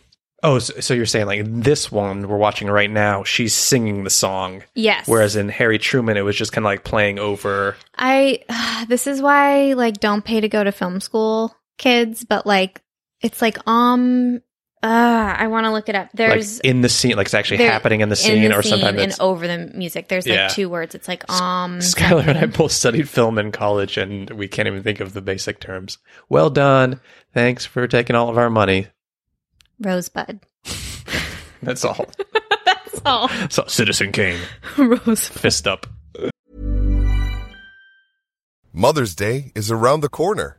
Oh, 0.42 0.58
so, 0.58 0.80
so 0.80 0.94
you're 0.94 1.04
saying 1.04 1.26
like 1.26 1.42
this 1.44 1.92
one 1.92 2.26
we're 2.26 2.38
watching 2.38 2.68
right 2.68 2.90
now, 2.90 3.24
she's 3.24 3.52
singing 3.52 4.04
the 4.04 4.10
song, 4.10 4.62
Yes. 4.74 5.06
whereas 5.06 5.36
in 5.36 5.50
Harry 5.50 5.78
Truman, 5.78 6.16
it 6.16 6.22
was 6.22 6.34
just 6.34 6.52
kind 6.52 6.64
of 6.64 6.70
like 6.70 6.82
playing 6.82 7.18
over. 7.18 7.76
I 7.94 8.84
this 8.88 9.06
is 9.06 9.20
why 9.20 9.74
like 9.74 10.00
don't 10.00 10.24
pay 10.24 10.40
to 10.40 10.48
go 10.48 10.64
to 10.64 10.72
film 10.72 11.00
school, 11.00 11.54
kids, 11.76 12.24
but 12.24 12.46
like 12.46 12.80
it's 13.20 13.42
like 13.42 13.58
um 13.68 14.40
uh 14.82 15.34
I 15.38 15.46
want 15.48 15.66
to 15.66 15.70
look 15.72 15.88
it 15.90 15.94
up. 15.94 16.08
There's 16.14 16.56
like 16.58 16.64
in 16.64 16.80
the 16.80 16.88
scene, 16.88 17.16
like 17.16 17.26
it's 17.26 17.34
actually 17.34 17.58
there- 17.58 17.70
happening 17.70 18.00
in 18.00 18.08
the 18.08 18.14
in 18.14 18.16
scene, 18.16 18.48
the 18.50 18.56
or 18.56 18.62
scene 18.62 18.70
sometimes 18.72 19.00
and 19.02 19.10
it's. 19.10 19.20
over 19.20 19.46
the 19.46 19.70
music. 19.74 20.08
There's 20.08 20.26
Yeah. 20.26 20.44
like 20.46 20.52
two 20.54 20.68
words. 20.70 20.94
It's 20.94 21.06
like 21.08 21.30
um 21.30 21.80
Skylar 21.80 22.26
and 22.26 22.38
I 22.38 22.46
both 22.46 22.72
studied 22.72 23.08
film 23.08 23.38
in 23.38 23.52
college, 23.52 23.96
and 23.98 24.30
we 24.30 24.48
can't 24.48 24.66
even 24.68 24.82
think 24.82 25.00
of 25.00 25.12
the 25.12 25.20
basic 25.20 25.60
terms. 25.60 25.98
Well 26.28 26.48
done. 26.50 27.00
Thanks 27.34 27.66
for 27.66 27.86
taking 27.86 28.16
all 28.16 28.28
of 28.30 28.38
our 28.38 28.48
money. 28.50 28.86
Rosebud. 29.80 30.40
That's 31.62 31.84
all. 31.84 32.06
That's 32.64 33.00
all. 33.04 33.28
so, 33.50 33.64
Citizen 33.66 34.12
Kane, 34.12 34.40
Rose. 34.78 35.28
fist 35.28 35.66
up. 35.66 35.86
Mother's 38.72 39.14
Day 39.14 39.52
is 39.54 39.70
around 39.70 40.00
the 40.00 40.08
corner. 40.08 40.58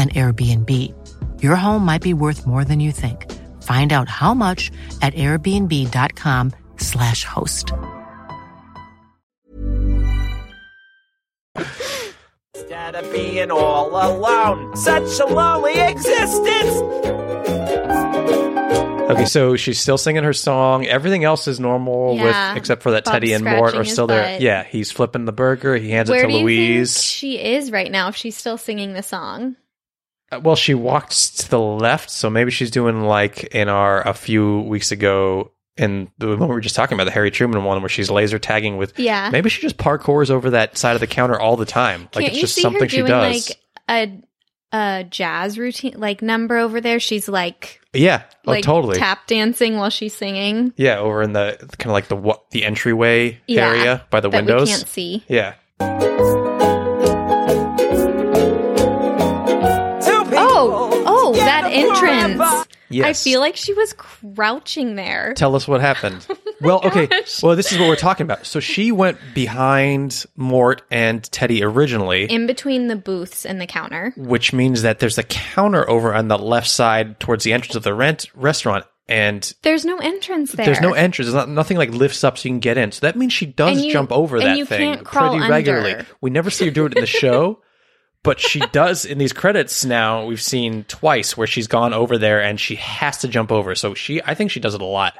an 0.00 0.08
Airbnb. 0.10 0.94
Your 1.42 1.56
home 1.56 1.84
might 1.84 2.02
be 2.02 2.14
worth 2.14 2.46
more 2.46 2.64
than 2.64 2.80
you 2.80 2.92
think. 2.92 3.30
Find 3.62 3.92
out 3.92 4.08
how 4.08 4.32
much 4.34 4.70
at 5.02 5.12
airbnb.com/slash 5.14 7.24
host. 7.24 7.72
Instead 12.54 12.94
of 12.94 13.12
being 13.12 13.50
all 13.50 13.88
alone, 13.90 14.76
such 14.76 15.18
a 15.20 15.26
lonely 15.26 15.78
existence. 15.78 16.76
Okay, 19.10 19.24
so 19.24 19.56
she's 19.56 19.80
still 19.80 19.98
singing 19.98 20.22
her 20.22 20.32
song. 20.32 20.86
Everything 20.86 21.24
else 21.24 21.48
is 21.48 21.58
normal 21.58 22.14
Yeah. 22.16 22.50
with 22.52 22.58
except 22.58 22.82
for 22.82 22.92
that 22.92 23.04
Bob's 23.04 23.14
Teddy 23.14 23.32
and 23.32 23.44
Mort 23.44 23.74
are 23.74 23.84
still 23.84 24.06
there. 24.06 24.34
butt. 24.34 24.40
Yeah, 24.40 24.62
he's 24.62 24.92
flipping 24.92 25.24
the 25.24 25.32
burger. 25.32 25.74
He 25.76 25.90
hands 25.90 26.08
Where 26.08 26.20
it 26.20 26.28
do 26.28 26.28
to 26.28 26.34
you 26.38 26.44
Louise. 26.44 26.94
think 26.96 27.04
she 27.04 27.38
is 27.42 27.72
right 27.72 27.90
now 27.90 28.08
if 28.08 28.14
she's 28.16 28.36
still 28.36 28.56
singing 28.56 28.92
the 28.94 29.02
song? 29.02 29.56
Uh, 30.32 30.40
Well, 30.40 30.56
she 30.56 30.74
walked 30.74 31.38
to 31.38 31.50
the 31.50 31.60
left, 31.60 32.10
so 32.10 32.30
maybe 32.30 32.50
she's 32.50 32.70
doing 32.70 33.02
like 33.04 33.44
in 33.54 33.68
our 33.68 34.06
a 34.06 34.14
few 34.14 34.60
weeks 34.62 34.92
ago 34.92 35.50
in 35.76 36.10
the 36.18 36.28
one 36.28 36.40
we 36.40 36.46
were 36.46 36.60
just 36.60 36.74
talking 36.74 36.94
about, 36.96 37.04
the 37.04 37.10
Harry 37.10 37.30
Truman 37.30 37.64
one, 37.64 37.80
where 37.80 37.88
she's 37.88 38.10
laser 38.10 38.38
tagging 38.38 38.76
with. 38.76 38.98
Yeah. 38.98 39.30
Maybe 39.30 39.48
she 39.48 39.62
just 39.62 39.78
parkours 39.78 40.30
over 40.30 40.50
that 40.50 40.76
side 40.76 40.94
of 40.94 41.00
the 41.00 41.06
counter 41.06 41.38
all 41.40 41.56
the 41.56 41.64
time. 41.64 42.02
Like 42.14 42.24
Can't 42.24 42.26
it's 42.28 42.34
you 42.36 42.40
just 42.42 42.60
something 42.60 42.88
she 42.88 42.98
doing 42.98 43.08
does. 43.08 43.48
like 43.48 43.58
a 43.88 44.22
a 44.72 45.04
jazz 45.04 45.58
routine 45.58 45.94
like 45.96 46.20
number 46.22 46.56
over 46.58 46.80
there? 46.80 47.00
She's 47.00 47.28
like 47.28 47.80
yeah. 47.94 48.22
Oh, 48.46 48.50
like 48.52 48.62
totally. 48.64 48.98
tap 48.98 49.26
dancing 49.26 49.76
while 49.78 49.90
she's 49.90 50.14
singing. 50.14 50.72
yeah, 50.76 50.98
over 50.98 51.22
in 51.22 51.32
the 51.32 51.56
kind 51.78 51.86
of 51.90 51.92
like 51.92 52.08
the 52.08 52.38
the 52.50 52.64
entryway 52.64 53.40
Yeah, 53.46 53.68
area 53.68 54.06
by 54.10 54.20
the 54.20 54.28
windows. 54.30 54.68
we 54.68 54.74
can't 54.74 54.88
see. 54.88 55.24
Yeah. 55.28 55.54
Entrance. 61.70 62.66
Yes. 62.88 63.06
I 63.06 63.12
feel 63.30 63.40
like 63.40 63.56
she 63.56 63.72
was 63.72 63.92
crouching 63.94 64.96
there. 64.96 65.34
Tell 65.34 65.54
us 65.54 65.66
what 65.68 65.80
happened. 65.80 66.26
Oh 66.62 66.66
well, 66.66 66.80
okay. 66.84 67.08
Well, 67.42 67.56
this 67.56 67.72
is 67.72 67.78
what 67.78 67.88
we're 67.88 67.96
talking 67.96 68.24
about. 68.24 68.44
So 68.44 68.60
she 68.60 68.92
went 68.92 69.16
behind 69.32 70.26
Mort 70.36 70.82
and 70.90 71.24
Teddy 71.32 71.64
originally, 71.64 72.24
in 72.26 72.46
between 72.46 72.88
the 72.88 72.96
booths 72.96 73.46
and 73.46 73.58
the 73.58 73.66
counter. 73.66 74.12
which 74.14 74.52
means 74.52 74.82
that 74.82 74.98
there's 74.98 75.16
a 75.16 75.22
counter 75.22 75.88
over 75.88 76.14
on 76.14 76.28
the 76.28 76.36
left 76.36 76.68
side 76.68 77.18
towards 77.18 77.44
the 77.44 77.54
entrance 77.54 77.76
of 77.76 77.82
the 77.82 77.94
rent 77.94 78.26
restaurant, 78.34 78.84
and 79.08 79.54
There's 79.62 79.86
no 79.86 79.96
entrance 80.00 80.52
there. 80.52 80.66
there's 80.66 80.82
no 80.82 80.92
entrance. 80.92 81.28
There's 81.28 81.34
not, 81.34 81.48
nothing 81.48 81.78
like 81.78 81.92
lifts 81.94 82.24
up 82.24 82.36
so 82.36 82.46
you 82.46 82.52
can 82.52 82.60
get 82.60 82.76
in. 82.76 82.92
So 82.92 83.06
that 83.06 83.16
means 83.16 83.32
she 83.32 83.46
does 83.46 83.82
you- 83.82 83.90
jump 83.90 84.12
over 84.12 84.36
and 84.36 84.44
that 84.44 84.58
you 84.58 84.66
thing 84.66 84.96
can't 84.96 85.06
crawl 85.06 85.38
pretty 85.38 85.50
regularly. 85.50 86.04
We 86.20 86.28
never 86.28 86.50
see 86.50 86.66
her 86.66 86.70
do 86.70 86.84
it 86.84 86.94
in 86.94 87.00
the 87.00 87.06
show. 87.06 87.62
But 88.22 88.38
she 88.38 88.60
does 88.72 89.04
in 89.04 89.18
these 89.18 89.32
credits 89.32 89.84
now. 89.84 90.26
We've 90.26 90.42
seen 90.42 90.84
twice 90.84 91.36
where 91.36 91.46
she's 91.46 91.66
gone 91.66 91.94
over 91.94 92.18
there 92.18 92.42
and 92.42 92.60
she 92.60 92.76
has 92.76 93.18
to 93.18 93.28
jump 93.28 93.50
over. 93.50 93.74
So 93.74 93.94
she, 93.94 94.22
I 94.22 94.34
think 94.34 94.50
she 94.50 94.60
does 94.60 94.74
it 94.74 94.82
a 94.82 94.86
lot. 94.86 95.14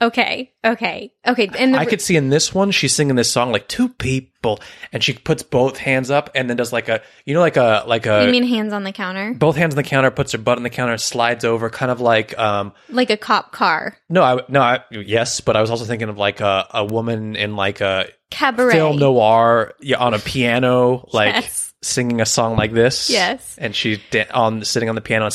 Okay, 0.00 0.52
okay, 0.64 1.12
okay. 1.26 1.50
And 1.58 1.74
the, 1.74 1.78
I 1.78 1.84
could 1.84 2.00
see 2.00 2.14
in 2.14 2.28
this 2.28 2.54
one 2.54 2.70
she's 2.70 2.94
singing 2.94 3.16
this 3.16 3.28
song 3.30 3.50
like 3.50 3.66
two 3.66 3.88
people, 3.88 4.60
and 4.92 5.02
she 5.02 5.12
puts 5.12 5.42
both 5.42 5.76
hands 5.76 6.08
up 6.08 6.30
and 6.36 6.48
then 6.48 6.56
does 6.56 6.72
like 6.72 6.88
a 6.88 7.02
you 7.24 7.34
know 7.34 7.40
like 7.40 7.56
a 7.56 7.82
like 7.86 8.06
a 8.06 8.24
you 8.24 8.30
mean 8.30 8.44
hands 8.44 8.72
on 8.72 8.84
the 8.84 8.92
counter, 8.92 9.34
both 9.34 9.56
hands 9.56 9.74
on 9.74 9.76
the 9.76 9.82
counter, 9.82 10.12
puts 10.12 10.30
her 10.32 10.38
butt 10.38 10.56
on 10.56 10.62
the 10.62 10.70
counter, 10.70 10.96
slides 10.98 11.44
over, 11.44 11.68
kind 11.68 11.90
of 11.90 12.00
like 12.00 12.38
um 12.38 12.72
like 12.88 13.10
a 13.10 13.16
cop 13.16 13.50
car 13.50 13.96
no 14.08 14.22
I 14.22 14.40
no 14.48 14.60
I 14.60 14.84
yes, 14.92 15.40
but 15.40 15.56
I 15.56 15.60
was 15.60 15.70
also 15.70 15.84
thinking 15.84 16.08
of 16.08 16.16
like 16.16 16.40
a 16.40 16.66
a 16.72 16.84
woman 16.84 17.34
in 17.34 17.56
like 17.56 17.80
a 17.80 18.06
cabaret. 18.30 18.74
film 18.74 18.98
noir 18.98 19.74
yeah, 19.80 19.96
on 19.96 20.14
a 20.14 20.20
piano 20.20 21.08
like 21.12 21.34
Yes. 21.34 21.74
singing 21.82 22.20
a 22.20 22.26
song 22.26 22.56
like 22.56 22.72
this 22.72 23.10
Yes. 23.10 23.56
and 23.58 23.74
she's 23.74 23.98
da- 24.10 24.30
on 24.32 24.64
sitting 24.64 24.88
on 24.88 24.94
the 24.94 25.00
piano 25.00 25.24
and 25.24 25.34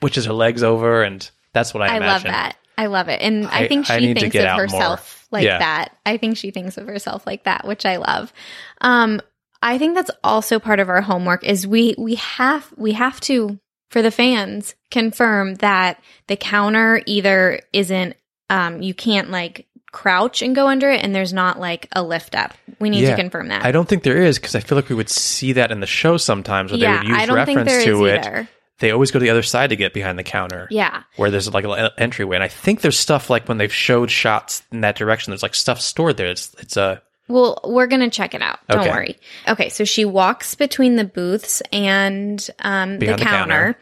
switches 0.00 0.26
her 0.26 0.32
legs 0.32 0.62
over 0.62 1.02
and 1.02 1.28
that's 1.52 1.74
what 1.74 1.82
I, 1.82 1.86
I 1.86 1.98
love 1.98 2.00
imagine. 2.24 2.30
that. 2.30 2.56
I 2.78 2.86
love 2.86 3.08
it, 3.08 3.20
and 3.22 3.46
I, 3.46 3.60
I- 3.64 3.68
think 3.68 3.86
she 3.86 4.14
to 4.14 4.20
thinks 4.20 4.36
of 4.36 4.42
out 4.44 4.56
more. 4.56 4.62
herself 4.62 5.26
like 5.30 5.44
Yeah. 5.44 5.58
that. 5.58 5.96
I 6.04 6.16
think 6.18 6.36
she 6.36 6.50
thinks 6.50 6.76
of 6.76 6.86
herself 6.86 7.26
like 7.26 7.44
that, 7.44 7.66
which 7.66 7.84
I 7.86 7.96
love. 7.96 8.32
Um, 8.80 9.20
I 9.62 9.78
think 9.78 9.94
that's 9.94 10.10
also 10.22 10.58
part 10.58 10.78
of 10.80 10.88
our 10.88 11.00
homework 11.00 11.42
is 11.44 11.66
we 11.66 11.94
we 11.98 12.16
have 12.16 12.70
we 12.76 12.92
have 12.92 13.18
to 13.22 13.58
for 13.90 14.02
the 14.02 14.10
fans 14.10 14.74
confirm 14.90 15.54
that 15.56 16.00
the 16.26 16.36
counter 16.36 17.00
either 17.06 17.60
isn't 17.72 18.14
um 18.50 18.82
you 18.82 18.92
can't 18.94 19.30
like 19.30 19.66
crouch 19.92 20.42
and 20.42 20.54
go 20.54 20.68
under 20.68 20.90
it 20.90 21.02
and 21.02 21.14
there's 21.14 21.32
not 21.32 21.58
like 21.58 21.88
a 21.92 22.02
lift 22.02 22.34
up. 22.34 22.52
We 22.78 22.90
need 22.90 23.02
Yeah. 23.04 23.12
to 23.12 23.16
confirm 23.16 23.48
that. 23.48 23.64
I 23.64 23.72
don't 23.72 23.88
think 23.88 24.02
there 24.02 24.22
is 24.22 24.38
because 24.38 24.54
I 24.54 24.60
feel 24.60 24.76
like 24.76 24.90
we 24.90 24.94
would 24.94 25.08
see 25.08 25.54
that 25.54 25.72
in 25.72 25.80
the 25.80 25.86
show 25.86 26.18
sometimes 26.18 26.70
where 26.70 26.78
yeah, 26.80 26.92
they 26.92 26.98
would 26.98 27.08
use 27.08 27.18
I 27.18 27.26
don't 27.26 27.46
think 27.46 27.58
reference 27.58 27.70
there 27.70 27.80
is 27.80 27.98
to 27.98 28.04
it. 28.04 28.18
either. 28.26 28.48
They 28.78 28.90
always 28.90 29.10
go 29.10 29.18
to 29.18 29.22
the 29.22 29.30
other 29.30 29.42
side 29.42 29.70
to 29.70 29.76
get 29.76 29.94
behind 29.94 30.18
the 30.18 30.22
counter. 30.22 30.68
Yeah. 30.70 31.02
Where 31.16 31.30
there's 31.30 31.52
like 31.52 31.64
an 31.64 31.90
entryway. 31.96 32.36
And 32.36 32.44
I 32.44 32.48
think 32.48 32.82
there's 32.82 32.98
stuff 32.98 33.30
like 33.30 33.48
when 33.48 33.56
they've 33.58 33.72
showed 33.72 34.10
shots 34.10 34.62
in 34.70 34.82
that 34.82 34.96
direction, 34.96 35.30
there's 35.30 35.42
like 35.42 35.54
stuff 35.54 35.80
stored 35.80 36.16
there. 36.18 36.26
It's 36.28 36.54
it's 36.58 36.76
a 36.76 37.00
Well, 37.28 37.58
we're 37.64 37.86
gonna 37.86 38.10
check 38.10 38.34
it 38.34 38.42
out. 38.42 38.58
Don't 38.68 38.80
Okay. 38.80 38.90
worry. 38.90 39.16
Okay, 39.48 39.68
so 39.70 39.84
she 39.84 40.04
walks 40.04 40.54
between 40.54 40.96
the 40.96 41.04
booths 41.04 41.62
and 41.72 42.46
um, 42.60 42.98
the 42.98 43.06
Behind 43.06 43.20
the 43.20 43.24
counter, 43.24 43.78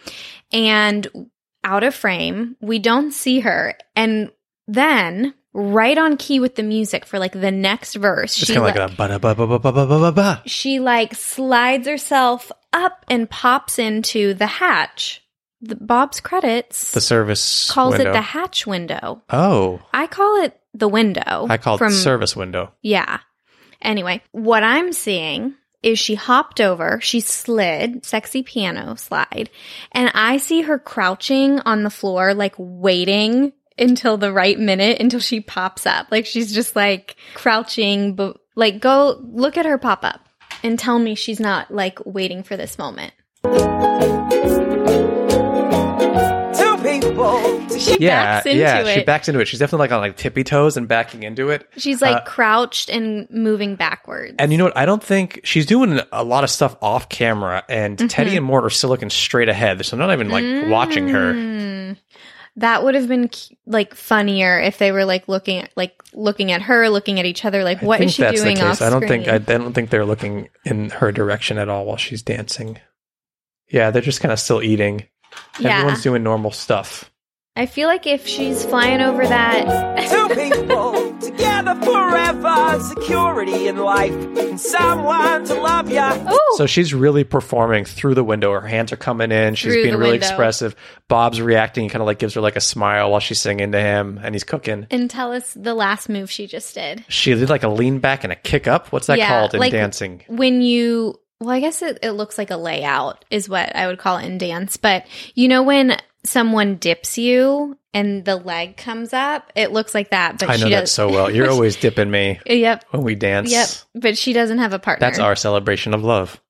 and 0.53 1.07
out 1.65 1.83
of 1.83 1.95
frame. 1.95 2.57
We 2.61 2.79
don't 2.79 3.11
see 3.11 3.41
her, 3.41 3.75
and 3.97 4.31
then 4.69 5.35
right 5.53 5.97
on 5.99 6.17
key 6.17 6.41
with 6.41 6.57
the 6.57 6.63
music 6.63 7.07
for 7.07 7.19
like 7.19 7.33
the 7.33 7.51
next 7.51 7.95
verse, 7.95 8.37
it's 8.39 8.47
she 8.51 8.59
like 8.59 8.77
like, 8.77 8.93
a 8.93 8.95
ba 8.95 9.19
ba 9.19 9.35
ba 9.35 9.47
ba 9.47 9.59
ba 9.59 9.73
ba 9.73 9.87
ba 9.87 10.13
ba. 10.13 10.43
she 10.47 10.81
like 10.81 11.15
slides 11.15 11.87
herself 11.89 12.51
up 12.75 13.05
and 13.09 13.31
pops 13.31 13.79
into 13.79 14.35
the 14.35 14.47
hatch. 14.47 15.23
The, 15.63 15.77
Bob's 15.77 16.21
credits 16.21 16.91
The 16.91 17.01
service 17.01 17.71
calls 17.71 17.95
window. 17.95 18.11
it 18.11 18.13
the 18.13 18.21
hatch 18.21 18.67
window. 18.67 19.23
Oh, 19.31 19.81
I 19.95 20.07
call 20.07 20.43
it 20.45 20.61
the 20.75 20.89
window. 20.89 21.47
I 21.49 21.57
call 21.57 21.77
it 21.77 21.79
from 21.79 21.93
service 21.93 22.37
window. 22.37 22.73
Yeah. 22.83 23.21
Anyway, 23.81 24.23
what 24.33 24.63
I'm 24.63 24.93
seeing 24.93 25.55
is 25.83 25.99
she 25.99 26.15
hopped 26.15 26.61
over, 26.61 26.99
she 27.01 27.21
slid, 27.21 28.05
sexy 28.05 28.43
piano 28.43 28.97
slide, 28.97 29.51
and 29.93 30.11
I 30.15 30.39
see 30.39 30.63
her 30.63 30.79
crouching 30.79 31.61
on 31.61 31.83
the 31.83 31.91
floor, 31.91 32.35
like 32.35 32.55
waiting 32.59 33.53
until 33.79 34.17
the 34.17 34.33
right 34.33 34.59
minute 34.59 35.01
until 35.01 35.21
she 35.21 35.41
pops 35.41 35.87
up. 35.87 36.09
Like 36.11 36.27
she's 36.27 36.53
just 36.55 36.75
like 36.75 37.17
crouching, 37.35 38.15
but 38.15 38.39
like 38.57 38.81
go 38.81 39.21
look 39.23 39.57
at 39.59 39.67
her 39.67 39.79
pop 39.79 40.05
up 40.05 40.21
and 40.65 40.79
tell 40.79 40.99
me 40.99 41.15
she's 41.15 41.39
not 41.39 41.71
like 41.71 41.99
waiting 42.05 42.43
for 42.43 42.57
this 42.57 42.79
moment. 42.79 43.13
Two 46.57 46.77
people. 46.79 47.69
She 47.79 47.99
yeah, 47.99 48.37
backs 48.37 48.47
into 48.47 48.59
yeah. 48.61 48.81
it. 48.81 48.95
She 48.95 49.03
backs 49.05 49.29
into 49.29 49.41
it. 49.41 49.49
She's 49.49 49.59
definitely 49.61 49.85
like 49.85 49.93
on 49.93 50.01
like 50.01 50.17
tippy 50.17 50.45
toes 50.45 50.77
and 50.77 50.87
backing 50.89 51.23
into 51.23 51.51
it. 51.51 51.69
she's 51.77 52.01
like 52.01 52.17
Uh, 52.17 52.21
crouched 52.25 52.89
and 52.89 53.29
moving 53.31 53.75
backwards. 53.77 54.35
And 54.39 54.53
you 54.53 54.59
know 54.59 54.65
what? 54.65 54.77
I 54.77 54.87
don't 54.87 55.03
think 55.03 55.41
she's 55.45 55.67
doing 55.67 56.01
a 56.13 56.25
lot 56.25 56.45
of 56.45 56.51
stuff 56.51 56.77
off 56.81 57.09
camera, 57.09 57.63
and 57.69 57.99
Mm-hmm. 57.99 58.07
Teddy 58.09 58.37
and 58.37 58.47
Mort 58.47 58.65
are 58.65 58.71
still 58.71 58.91
looking 58.91 59.11
straight 59.11 59.49
ahead. 59.49 59.85
So 59.85 59.95
I'm 59.97 59.99
not 60.01 60.13
even 60.13 60.31
like 60.31 60.71
watching 60.71 61.09
her. 61.09 61.33
That 62.57 62.85
would 62.85 62.95
have 62.95 63.09
been 63.09 63.31
like 63.67 63.95
funnier 63.95 64.61
if 64.61 64.79
they 64.79 64.93
were 64.93 65.05
like 65.05 65.29
looking 65.29 65.59
at 65.59 65.73
like 65.77 66.01
looking 66.13 66.53
at 66.53 66.63
her, 66.63 66.89
looking 66.89 67.19
at 67.19 67.27
each 67.27 67.45
other. 67.45 67.65
Like, 67.65 67.83
I 67.83 67.87
what 67.87 67.99
think 67.99 68.09
is 68.09 68.15
she 68.15 68.23
that's 68.23 68.41
doing 68.41 68.55
the 68.55 68.61
case. 68.63 68.81
off 68.81 68.87
I 68.87 68.91
don't 68.91 69.07
think 69.07 69.27
I, 69.27 69.35
I 69.35 69.39
don't 69.39 69.73
think 69.73 69.91
they're 69.91 70.05
looking 70.05 70.49
in 70.65 70.91
her 70.91 71.11
direction 71.11 71.59
at 71.59 71.69
all 71.69 71.85
while 71.85 71.97
she's 71.97 72.23
dancing. 72.23 72.79
Yeah, 73.69 73.91
they're 73.91 74.03
just 74.03 74.21
kind 74.21 74.33
of 74.33 74.39
still 74.39 74.63
eating. 74.63 75.09
Yeah. 75.59 75.79
Everyone's 75.79 76.03
doing 76.03 76.23
normal 76.23 76.53
stuff. 76.53 77.11
I 77.57 77.67
feel 77.67 77.89
like 77.89 78.07
if 78.07 78.27
she's 78.27 78.65
flying 78.65 79.01
over 79.01 79.27
that, 79.27 80.09
Two 80.09 80.29
people 80.35 80.95
together 80.95 81.04
forever. 81.95 82.81
Security 82.81 83.69
in 83.69 83.77
life 83.79 84.13
and 84.13 84.61
someone 84.61 85.45
to 85.45 85.55
love 85.55 85.91
ya. 85.91 86.37
So 86.57 86.67
she's 86.67 86.93
really 86.93 87.25
performing 87.25 87.85
through 87.85 88.15
the 88.15 88.25
window. 88.25 88.53
Her 88.53 88.67
hands 88.67 88.93
are 88.93 88.97
coming 88.97 89.31
in. 89.33 89.55
She's 89.55 89.73
Through 89.73 89.83
being 89.83 89.93
the 89.95 89.99
really 89.99 90.13
window. 90.13 90.27
expressive. 90.27 90.77
Bob's 91.09 91.41
reacting. 91.41 91.85
He 91.85 91.91
kind 91.91 92.03
of 92.03 92.07
like 92.07 92.19
gives 92.19 92.35
her 92.35 92.41
like 92.41 92.57
a 92.57 92.61
smile 92.61 93.11
while 93.11 93.21
she's 93.21 93.41
singing 93.41 93.73
to 93.73 93.81
him, 93.81 94.19
and 94.23 94.35
he's 94.35 94.45
cooking. 94.45 94.87
and 94.91 95.09
tell 95.11 95.33
us 95.33 95.53
the 95.55 95.75
last 95.75 96.09
move 96.09 96.31
she 96.31 96.47
just 96.47 96.75
did. 96.75 97.05
She 97.09 97.35
did 97.35 97.49
like 97.49 97.63
a 97.63 97.69
lean 97.69 97.99
back 98.01 98.25
and 98.25 98.33
a 98.33 98.37
kick 98.37 98.67
up. 98.67 98.93
What's 98.93 99.07
that 99.07 99.19
Yeah, 99.19 99.29
called 99.29 99.55
in 99.55 99.61
like- 99.61 99.73
dancing? 99.73 100.23
When 100.29 100.63
you, 100.63 101.19
well, 101.41 101.51
I 101.51 101.61
guess 101.61 101.83
it, 101.83 101.99
it 102.03 102.13
looks 102.13 102.39
like 102.39 102.51
a 102.51 102.57
layout 102.57 103.25
is 103.31 103.49
what 103.49 103.75
I 103.77 103.87
would 103.87 103.99
call 103.99 104.19
it 104.19 104.25
in 104.27 104.39
dance. 104.39 104.77
But 104.77 105.07
you 105.35 105.49
know 105.49 105.63
when 105.63 105.97
someone 106.25 106.77
dips 106.77 107.19
you 107.19 107.79
and 107.93 108.25
the 108.25 108.37
leg 108.37 108.77
comes 108.77 109.13
up, 109.13 109.53
it 109.55 109.71
looks 109.73 109.95
like 109.95 110.11
that. 110.11 110.39
But 110.39 110.51
I 110.51 110.57
know 110.57 110.67
she 110.67 110.71
that 110.73 110.89
so 110.89 111.09
well. 111.11 111.31
You're 111.31 111.51
always 111.53 111.77
dipping 111.77 112.11
me 112.11 112.41
Yep. 112.47 112.85
when 112.91 113.03
we 113.03 113.15
dance. 113.15 113.51
Yep. 113.53 113.69
But 113.95 114.19
she 114.19 114.33
doesn't 114.33 114.59
have 114.59 114.73
a 114.73 114.79
partner. 114.79 115.07
That's 115.07 115.19
our 115.19 115.37
celebration 115.37 115.95
of 115.95 116.03
love. 116.03 116.41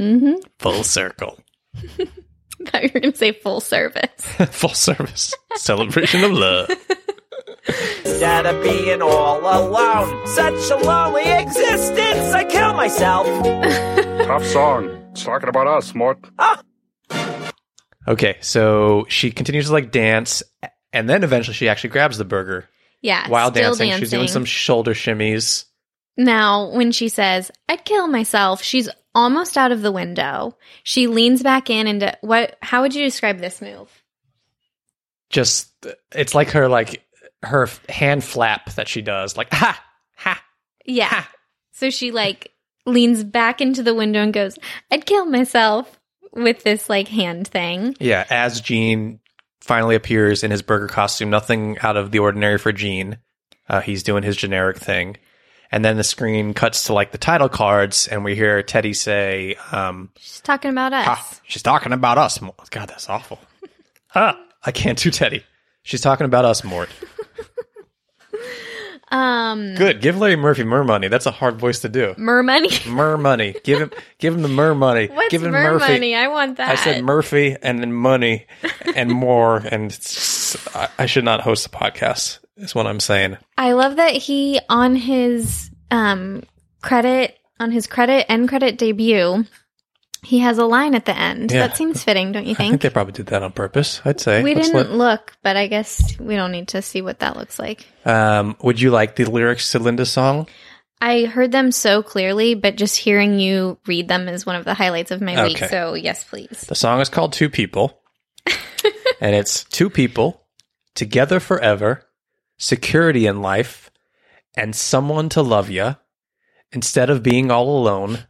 Mm-hmm. 0.00 0.34
Full 0.58 0.82
circle. 0.84 1.38
I 1.76 2.70
thought 2.70 2.82
you 2.84 2.90
were 2.94 3.00
going 3.00 3.12
to 3.12 3.18
say 3.18 3.32
full 3.32 3.60
service. 3.60 4.08
Full 4.50 4.70
service. 4.70 5.34
celebration 5.56 6.24
of 6.24 6.32
love. 6.32 6.70
Instead 8.04 8.46
of 8.46 8.62
being 8.62 9.02
all 9.02 9.40
alone, 9.40 10.26
such 10.28 10.70
a 10.70 10.76
lonely 10.76 11.30
existence, 11.30 12.32
I 12.32 12.44
kill 12.44 12.72
myself. 12.74 13.26
Tough 14.26 14.44
song. 14.46 14.88
It's 15.12 15.24
talking 15.24 15.48
about 15.48 15.66
us, 15.66 15.94
Mort. 15.94 16.18
Okay, 18.06 18.36
so 18.40 19.06
she 19.08 19.30
continues 19.30 19.66
to 19.66 19.72
like 19.72 19.90
dance, 19.90 20.42
and 20.92 21.08
then 21.08 21.24
eventually 21.24 21.54
she 21.54 21.68
actually 21.68 21.90
grabs 21.90 22.18
the 22.18 22.24
burger 22.24 22.68
Yeah. 23.00 23.28
while 23.28 23.50
still 23.50 23.74
dancing. 23.74 23.92
She's 23.98 24.10
doing 24.10 24.28
some 24.28 24.44
shoulder 24.44 24.92
shimmies. 24.94 25.64
Now, 26.16 26.70
when 26.70 26.92
she 26.92 27.08
says, 27.08 27.50
I'd 27.68 27.84
kill 27.84 28.06
myself, 28.06 28.62
she's 28.62 28.88
almost 29.14 29.56
out 29.56 29.72
of 29.72 29.82
the 29.82 29.90
window. 29.92 30.56
She 30.82 31.06
leans 31.06 31.42
back 31.42 31.70
in 31.70 31.86
and 31.86 32.02
uh, 32.02 32.12
what 32.20 32.56
how 32.60 32.82
would 32.82 32.94
you 32.94 33.04
describe 33.04 33.38
this 33.38 33.60
move? 33.62 33.90
Just 35.30 35.72
it's 36.14 36.34
like 36.34 36.50
her 36.50 36.68
like 36.68 37.04
her 37.42 37.68
hand 37.88 38.22
flap 38.22 38.72
that 38.74 38.88
she 38.88 39.02
does, 39.02 39.36
like 39.36 39.52
ha 39.52 39.82
ha. 40.16 40.42
Yeah. 40.84 41.24
So 41.72 41.90
she 41.90 42.10
like 42.12 42.52
leans 42.86 43.24
back 43.24 43.60
into 43.60 43.82
the 43.82 43.94
window 43.94 44.20
and 44.20 44.32
goes, 44.32 44.58
I'd 44.90 45.06
kill 45.06 45.26
myself 45.26 45.98
with 46.34 46.62
this 46.62 46.88
like 46.88 47.08
hand 47.08 47.48
thing. 47.48 47.96
Yeah, 48.00 48.24
as 48.30 48.60
Gene 48.60 49.20
finally 49.60 49.94
appears 49.96 50.44
in 50.44 50.50
his 50.50 50.62
burger 50.62 50.88
costume, 50.88 51.30
nothing 51.30 51.78
out 51.80 51.96
of 51.96 52.10
the 52.10 52.18
ordinary 52.18 52.58
for 52.58 52.72
Gene. 52.72 53.18
Uh, 53.68 53.80
he's 53.80 54.02
doing 54.02 54.22
his 54.22 54.36
generic 54.36 54.76
thing. 54.78 55.16
And 55.72 55.84
then 55.84 55.96
the 55.96 56.04
screen 56.04 56.54
cuts 56.54 56.84
to 56.84 56.92
like 56.92 57.10
the 57.10 57.18
title 57.18 57.48
cards, 57.48 58.06
and 58.06 58.22
we 58.22 58.36
hear 58.36 58.62
Teddy 58.62 58.92
say, 58.92 59.56
um, 59.72 60.10
She's 60.18 60.40
talking 60.40 60.70
about 60.70 60.92
us. 60.92 61.06
"Ha, 61.06 61.40
She's 61.48 61.62
talking 61.62 61.92
about 61.92 62.18
us. 62.18 62.40
Mort." 62.40 62.70
God, 62.70 62.88
that's 62.88 63.08
awful. 63.08 63.40
ah, 64.14 64.38
I 64.64 64.70
can't 64.70 64.98
do 64.98 65.10
Teddy. 65.10 65.42
She's 65.82 66.00
talking 66.00 66.26
about 66.26 66.44
us, 66.44 66.62
Mort. 66.62 66.90
Um 69.14 69.74
Good. 69.76 70.00
Give 70.00 70.18
Larry 70.18 70.34
Murphy 70.36 70.64
mer 70.64 70.82
money. 70.82 71.06
That's 71.08 71.26
a 71.26 71.30
hard 71.30 71.58
voice 71.60 71.80
to 71.80 71.88
do. 71.88 72.14
mer 72.18 72.42
money. 72.42 72.68
Mer 72.88 73.16
money. 73.16 73.54
Give 73.62 73.80
him 73.80 73.90
give 74.18 74.34
him 74.34 74.42
the 74.42 74.48
mer 74.48 74.74
money. 74.74 75.06
What's 75.12 75.30
give 75.30 75.44
him 75.44 75.52
mer 75.52 75.74
Murphy. 75.74 75.92
money? 75.92 76.14
I 76.16 76.26
want 76.28 76.56
that. 76.56 76.70
I 76.70 76.74
said 76.74 77.04
Murphy 77.04 77.56
and 77.62 77.78
then 77.78 77.92
money 77.92 78.46
and 78.96 79.10
more, 79.10 79.58
and 79.58 79.96
I, 80.74 80.88
I 80.98 81.06
should 81.06 81.24
not 81.24 81.40
host 81.42 81.66
a 81.66 81.68
podcast. 81.70 82.40
Is 82.56 82.74
what 82.74 82.86
I'm 82.86 83.00
saying. 83.00 83.36
I 83.58 83.72
love 83.72 83.96
that 83.96 84.12
he 84.14 84.60
on 84.68 84.96
his 84.96 85.70
um 85.90 86.42
credit 86.82 87.38
on 87.60 87.70
his 87.70 87.86
credit 87.86 88.26
end 88.30 88.48
credit 88.48 88.78
debut, 88.78 89.44
he 90.24 90.40
has 90.40 90.58
a 90.58 90.64
line 90.64 90.94
at 90.94 91.04
the 91.04 91.16
end. 91.16 91.52
Yeah. 91.52 91.66
That 91.66 91.76
seems 91.76 92.02
fitting, 92.02 92.32
don't 92.32 92.46
you 92.46 92.54
think? 92.54 92.68
I 92.68 92.70
think 92.70 92.82
they 92.82 92.90
probably 92.90 93.12
did 93.12 93.26
that 93.26 93.42
on 93.42 93.52
purpose. 93.52 94.00
I'd 94.04 94.20
say. 94.20 94.42
we 94.42 94.54
Let's 94.54 94.68
didn't 94.68 94.90
let- 94.90 94.96
look, 94.98 95.36
but 95.42 95.56
I 95.56 95.66
guess 95.66 96.18
we 96.18 96.34
don't 96.36 96.52
need 96.52 96.68
to 96.68 96.82
see 96.82 97.02
what 97.02 97.20
that 97.20 97.36
looks 97.36 97.58
like. 97.58 97.86
um, 98.04 98.56
would 98.62 98.80
you 98.80 98.90
like 98.90 99.16
the 99.16 99.24
lyrics 99.24 99.72
to 99.72 99.78
Linda's 99.78 100.10
song? 100.10 100.48
I 101.00 101.24
heard 101.26 101.52
them 101.52 101.70
so 101.70 102.02
clearly, 102.02 102.54
but 102.54 102.76
just 102.76 102.96
hearing 102.96 103.38
you 103.38 103.78
read 103.86 104.08
them 104.08 104.26
is 104.28 104.46
one 104.46 104.56
of 104.56 104.64
the 104.64 104.72
highlights 104.74 105.10
of 105.10 105.20
my 105.20 105.42
week. 105.44 105.58
So 105.58 105.94
yes, 105.94 106.24
please. 106.24 106.64
The 106.68 106.74
song 106.74 107.00
is 107.00 107.10
called 107.10 107.32
Two 107.34 107.50
People, 107.50 108.00
and 109.20 109.34
it's 109.34 109.64
two 109.64 109.90
people 109.90 110.46
together 110.94 111.40
forever, 111.40 112.04
security 112.56 113.26
in 113.26 113.42
life, 113.42 113.90
and 114.56 114.74
someone 114.74 115.28
to 115.30 115.42
love 115.42 115.68
you 115.68 115.96
instead 116.72 117.10
of 117.10 117.22
being 117.22 117.50
all 117.50 117.76
alone. 117.78 118.20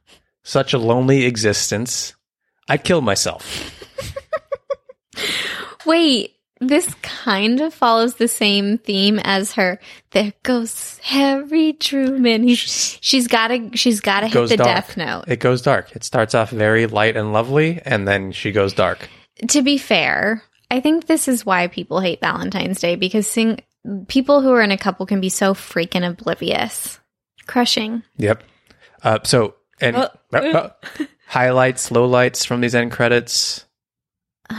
Such 0.45 0.73
a 0.73 0.79
lonely 0.79 1.25
existence. 1.25 2.15
I'd 2.69 2.85
kill 2.85 3.01
myself. 3.01 3.73
Wait, 5.87 6.37
this 6.61 6.95
kind 7.03 7.61
of 7.61 7.75
follows 7.75 8.15
the 8.15 8.29
same 8.29 8.79
theme 8.79 9.19
as 9.19 9.53
her. 9.55 9.79
There 10.13 10.33
goes 10.43 10.99
Harry 11.03 11.73
Truman. 11.73 12.43
He's, 12.43 12.99
she's 13.01 13.27
gotta, 13.27 13.71
she's 13.75 14.01
gotta 14.01 14.29
hit 14.29 14.49
the 14.49 14.57
dark. 14.57 14.69
death 14.69 14.97
note. 14.97 15.25
It 15.27 15.41
goes 15.41 15.63
dark. 15.63 15.95
It 15.97 16.05
starts 16.05 16.35
off 16.35 16.51
very 16.51 16.87
light 16.87 17.17
and 17.17 17.33
lovely, 17.33 17.81
and 17.85 18.07
then 18.07 18.33
she 18.33 18.53
goes 18.53 18.73
dark. 18.73 19.09
to 19.49 19.63
be 19.63 19.79
fair, 19.79 20.43
I 20.71 20.81
think 20.81 21.07
this 21.07 21.29
is 21.29 21.45
why 21.45 21.69
people 21.69 22.01
hate 22.01 22.21
Valentine's 22.21 22.81
Day 22.81 22.97
because 22.97 23.27
sing, 23.27 23.61
people 24.09 24.41
who 24.41 24.53
are 24.53 24.63
in 24.63 24.71
a 24.73 24.79
couple 24.79 25.07
can 25.07 25.21
be 25.21 25.29
so 25.29 25.55
freaking 25.55 26.09
oblivious. 26.09 26.99
Crushing. 27.47 28.03
Yep. 28.17 28.43
Uh, 29.03 29.19
so, 29.25 29.55
and 29.85 29.97
Oh. 29.97 30.09
uh, 30.33 30.69
highlights, 31.27 31.91
lowlights 31.91 32.47
from 32.47 32.61
these 32.61 32.75
end 32.75 32.93
credits. 32.93 33.65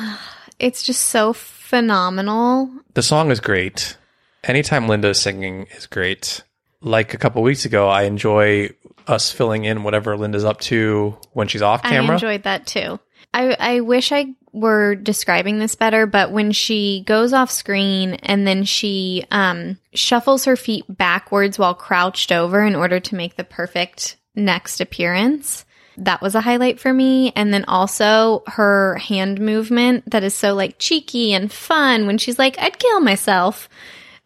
It's 0.57 0.83
just 0.83 1.01
so 1.09 1.33
phenomenal. 1.33 2.69
The 2.93 3.03
song 3.03 3.29
is 3.29 3.41
great. 3.41 3.97
Anytime 4.45 4.87
Linda 4.87 5.09
is 5.09 5.19
singing 5.19 5.67
is 5.75 5.85
great. 5.85 6.43
Like 6.79 7.13
a 7.13 7.17
couple 7.17 7.41
weeks 7.43 7.65
ago, 7.65 7.89
I 7.89 8.03
enjoy 8.03 8.69
us 9.05 9.33
filling 9.33 9.65
in 9.65 9.83
whatever 9.83 10.15
Linda's 10.15 10.45
up 10.45 10.61
to 10.61 11.17
when 11.33 11.49
she's 11.49 11.61
off 11.61 11.83
camera. 11.83 12.11
I 12.11 12.13
enjoyed 12.13 12.43
that 12.43 12.65
too. 12.65 13.01
I, 13.33 13.55
I 13.59 13.79
wish 13.81 14.13
I 14.13 14.27
were 14.53 14.95
describing 14.95 15.59
this 15.59 15.75
better, 15.75 16.05
but 16.05 16.31
when 16.31 16.53
she 16.53 17.03
goes 17.05 17.33
off 17.33 17.51
screen 17.51 18.13
and 18.23 18.47
then 18.47 18.63
she 18.63 19.25
um, 19.31 19.77
shuffles 19.93 20.45
her 20.45 20.55
feet 20.55 20.85
backwards 20.87 21.59
while 21.59 21.73
crouched 21.75 22.31
over 22.31 22.63
in 22.65 22.75
order 22.75 23.01
to 23.01 23.15
make 23.15 23.35
the 23.35 23.43
perfect 23.43 24.15
next 24.35 24.81
appearance, 24.81 25.65
that 25.97 26.21
was 26.21 26.35
a 26.35 26.41
highlight 26.41 26.79
for 26.79 26.93
me. 26.93 27.31
And 27.35 27.53
then 27.53 27.65
also 27.65 28.43
her 28.47 28.95
hand 28.95 29.39
movement 29.39 30.11
that 30.11 30.23
is 30.23 30.33
so 30.33 30.53
like 30.53 30.77
cheeky 30.79 31.33
and 31.33 31.51
fun 31.51 32.05
when 32.07 32.17
she's 32.17 32.37
like, 32.39 32.59
I'd 32.59 32.79
kill 32.79 32.99
myself 32.99 33.69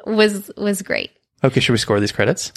was 0.06 0.50
was 0.58 0.82
great. 0.82 1.12
okay, 1.44 1.60
should 1.60 1.74
we 1.74 1.78
score 1.78 2.00
these 2.00 2.12
credits? 2.12 2.52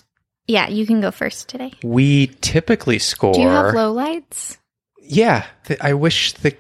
Yeah, 0.46 0.68
you 0.68 0.86
can 0.86 1.00
go 1.00 1.10
first 1.10 1.48
today. 1.48 1.72
We 1.82 2.28
typically 2.40 2.98
score. 2.98 3.34
Do 3.34 3.40
you 3.40 3.48
have 3.48 3.74
lowlights? 3.74 4.58
yeah, 5.04 5.46
th- 5.66 5.80
I 5.80 5.94
wish 5.94 6.32
the 6.32 6.56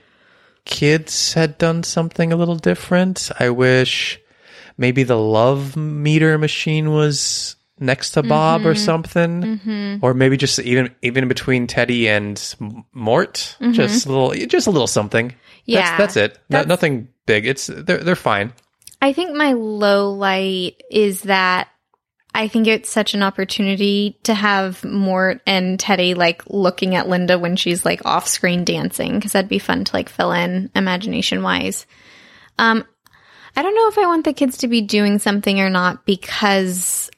kids 0.64 1.32
had 1.32 1.58
done 1.58 1.82
something 1.82 2.32
a 2.32 2.36
little 2.36 2.56
different. 2.56 3.30
I 3.38 3.50
wish 3.50 4.20
maybe 4.76 5.02
the 5.04 5.18
love 5.18 5.76
meter 5.76 6.38
machine 6.38 6.90
was 6.90 7.56
next 7.82 8.10
to 8.12 8.22
Bob 8.22 8.64
or 8.64 8.74
Mhm. 8.74 8.78
something, 8.78 9.42
Mhm. 9.64 9.98
or 10.02 10.14
maybe 10.14 10.36
just 10.36 10.58
even 10.60 10.90
even 11.02 11.28
between 11.28 11.66
Teddy 11.66 12.08
and 12.08 12.42
Mort, 12.94 13.56
Mhm. 13.60 13.74
just 13.74 14.06
a 14.06 14.08
little, 14.08 14.46
just 14.46 14.66
a 14.66 14.70
little 14.70 14.86
something. 14.86 15.34
Yeah, 15.66 15.96
that's, 15.98 16.14
that's 16.14 16.16
it. 16.16 16.38
No- 16.48 16.62
nothing 16.62 17.08
big. 17.26 17.46
It's 17.46 17.66
they're 17.66 17.98
they're 17.98 18.16
fine. 18.16 18.52
I 19.00 19.12
think 19.12 19.34
my 19.34 19.52
low 19.52 20.12
light 20.12 20.80
is 20.90 21.22
that 21.22 21.68
I 22.34 22.48
think 22.48 22.66
it's 22.66 22.88
such 22.88 23.12
an 23.12 23.22
opportunity 23.22 24.18
to 24.22 24.32
have 24.32 24.82
Mort 24.84 25.42
and 25.46 25.78
Teddy 25.78 26.14
like 26.14 26.42
looking 26.48 26.94
at 26.94 27.06
Linda 27.08 27.38
when 27.38 27.56
she's 27.56 27.84
like 27.84 28.00
off 28.06 28.26
screen 28.26 28.64
dancing 28.64 29.16
because 29.16 29.32
that'd 29.32 29.50
be 29.50 29.58
fun 29.58 29.84
to 29.84 29.94
like 29.94 30.08
fill 30.08 30.32
in 30.32 30.70
imagination 30.74 31.42
wise. 31.42 31.84
Um, 32.58 32.84
I 33.54 33.60
don't 33.60 33.74
know 33.74 33.88
if 33.88 33.98
I 33.98 34.06
want 34.06 34.24
the 34.24 34.32
kids 34.32 34.56
to 34.58 34.68
be 34.68 34.80
doing 34.80 35.18
something 35.18 35.60
or 35.60 35.68
not 35.68 36.06
because 36.06 37.10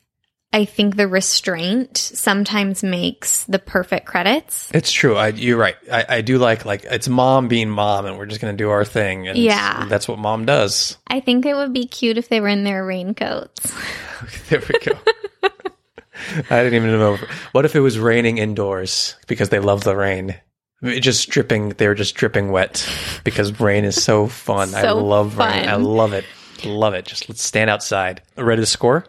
I 0.54 0.64
think 0.66 0.94
the 0.94 1.08
restraint 1.08 1.98
sometimes 1.98 2.84
makes 2.84 3.42
the 3.44 3.58
perfect 3.58 4.06
credits. 4.06 4.70
It's 4.72 4.92
true. 4.92 5.16
I, 5.16 5.28
you're 5.28 5.58
right. 5.58 5.74
I, 5.90 6.04
I 6.08 6.20
do 6.20 6.38
like 6.38 6.64
like 6.64 6.84
it's 6.84 7.08
mom 7.08 7.48
being 7.48 7.68
mom, 7.68 8.06
and 8.06 8.16
we're 8.16 8.26
just 8.26 8.40
gonna 8.40 8.52
do 8.52 8.70
our 8.70 8.84
thing. 8.84 9.26
And 9.26 9.36
Yeah. 9.36 9.86
that's 9.88 10.06
what 10.06 10.20
mom 10.20 10.46
does. 10.46 10.96
I 11.08 11.18
think 11.18 11.44
it 11.44 11.54
would 11.54 11.72
be 11.72 11.86
cute 11.86 12.18
if 12.18 12.28
they 12.28 12.40
were 12.40 12.46
in 12.48 12.62
their 12.64 12.86
raincoats. 12.86 13.72
There 14.48 14.60
we 14.60 14.78
go. 14.78 14.98
I 16.48 16.62
didn't 16.62 16.74
even 16.74 16.92
know. 16.98 17.18
What 17.52 17.64
if 17.64 17.74
it 17.76 17.80
was 17.80 17.98
raining 17.98 18.38
indoors 18.38 19.16
because 19.26 19.48
they 19.50 19.58
love 19.58 19.84
the 19.84 19.96
rain? 19.96 20.36
I 20.82 21.00
Just 21.00 21.28
dripping, 21.30 21.70
they 21.70 21.88
were 21.88 21.94
just 21.94 22.14
dripping 22.14 22.50
wet 22.52 22.88
because 23.24 23.58
rain 23.60 23.84
is 23.84 24.02
so 24.02 24.26
fun. 24.28 24.74
I 24.74 24.82
So 24.82 25.04
love 25.04 25.36
rain. 25.36 25.68
I 25.68 25.76
love 25.76 26.12
it. 26.12 26.24
Love 26.64 26.94
it. 26.94 27.04
Just 27.04 27.28
let's 27.28 27.42
stand 27.42 27.68
outside. 27.68 28.22
Ready 28.36 28.62
to 28.62 28.66
score? 28.66 29.04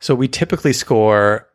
So 0.00 0.14
we 0.14 0.28
typically 0.28 0.72
score 0.72 1.48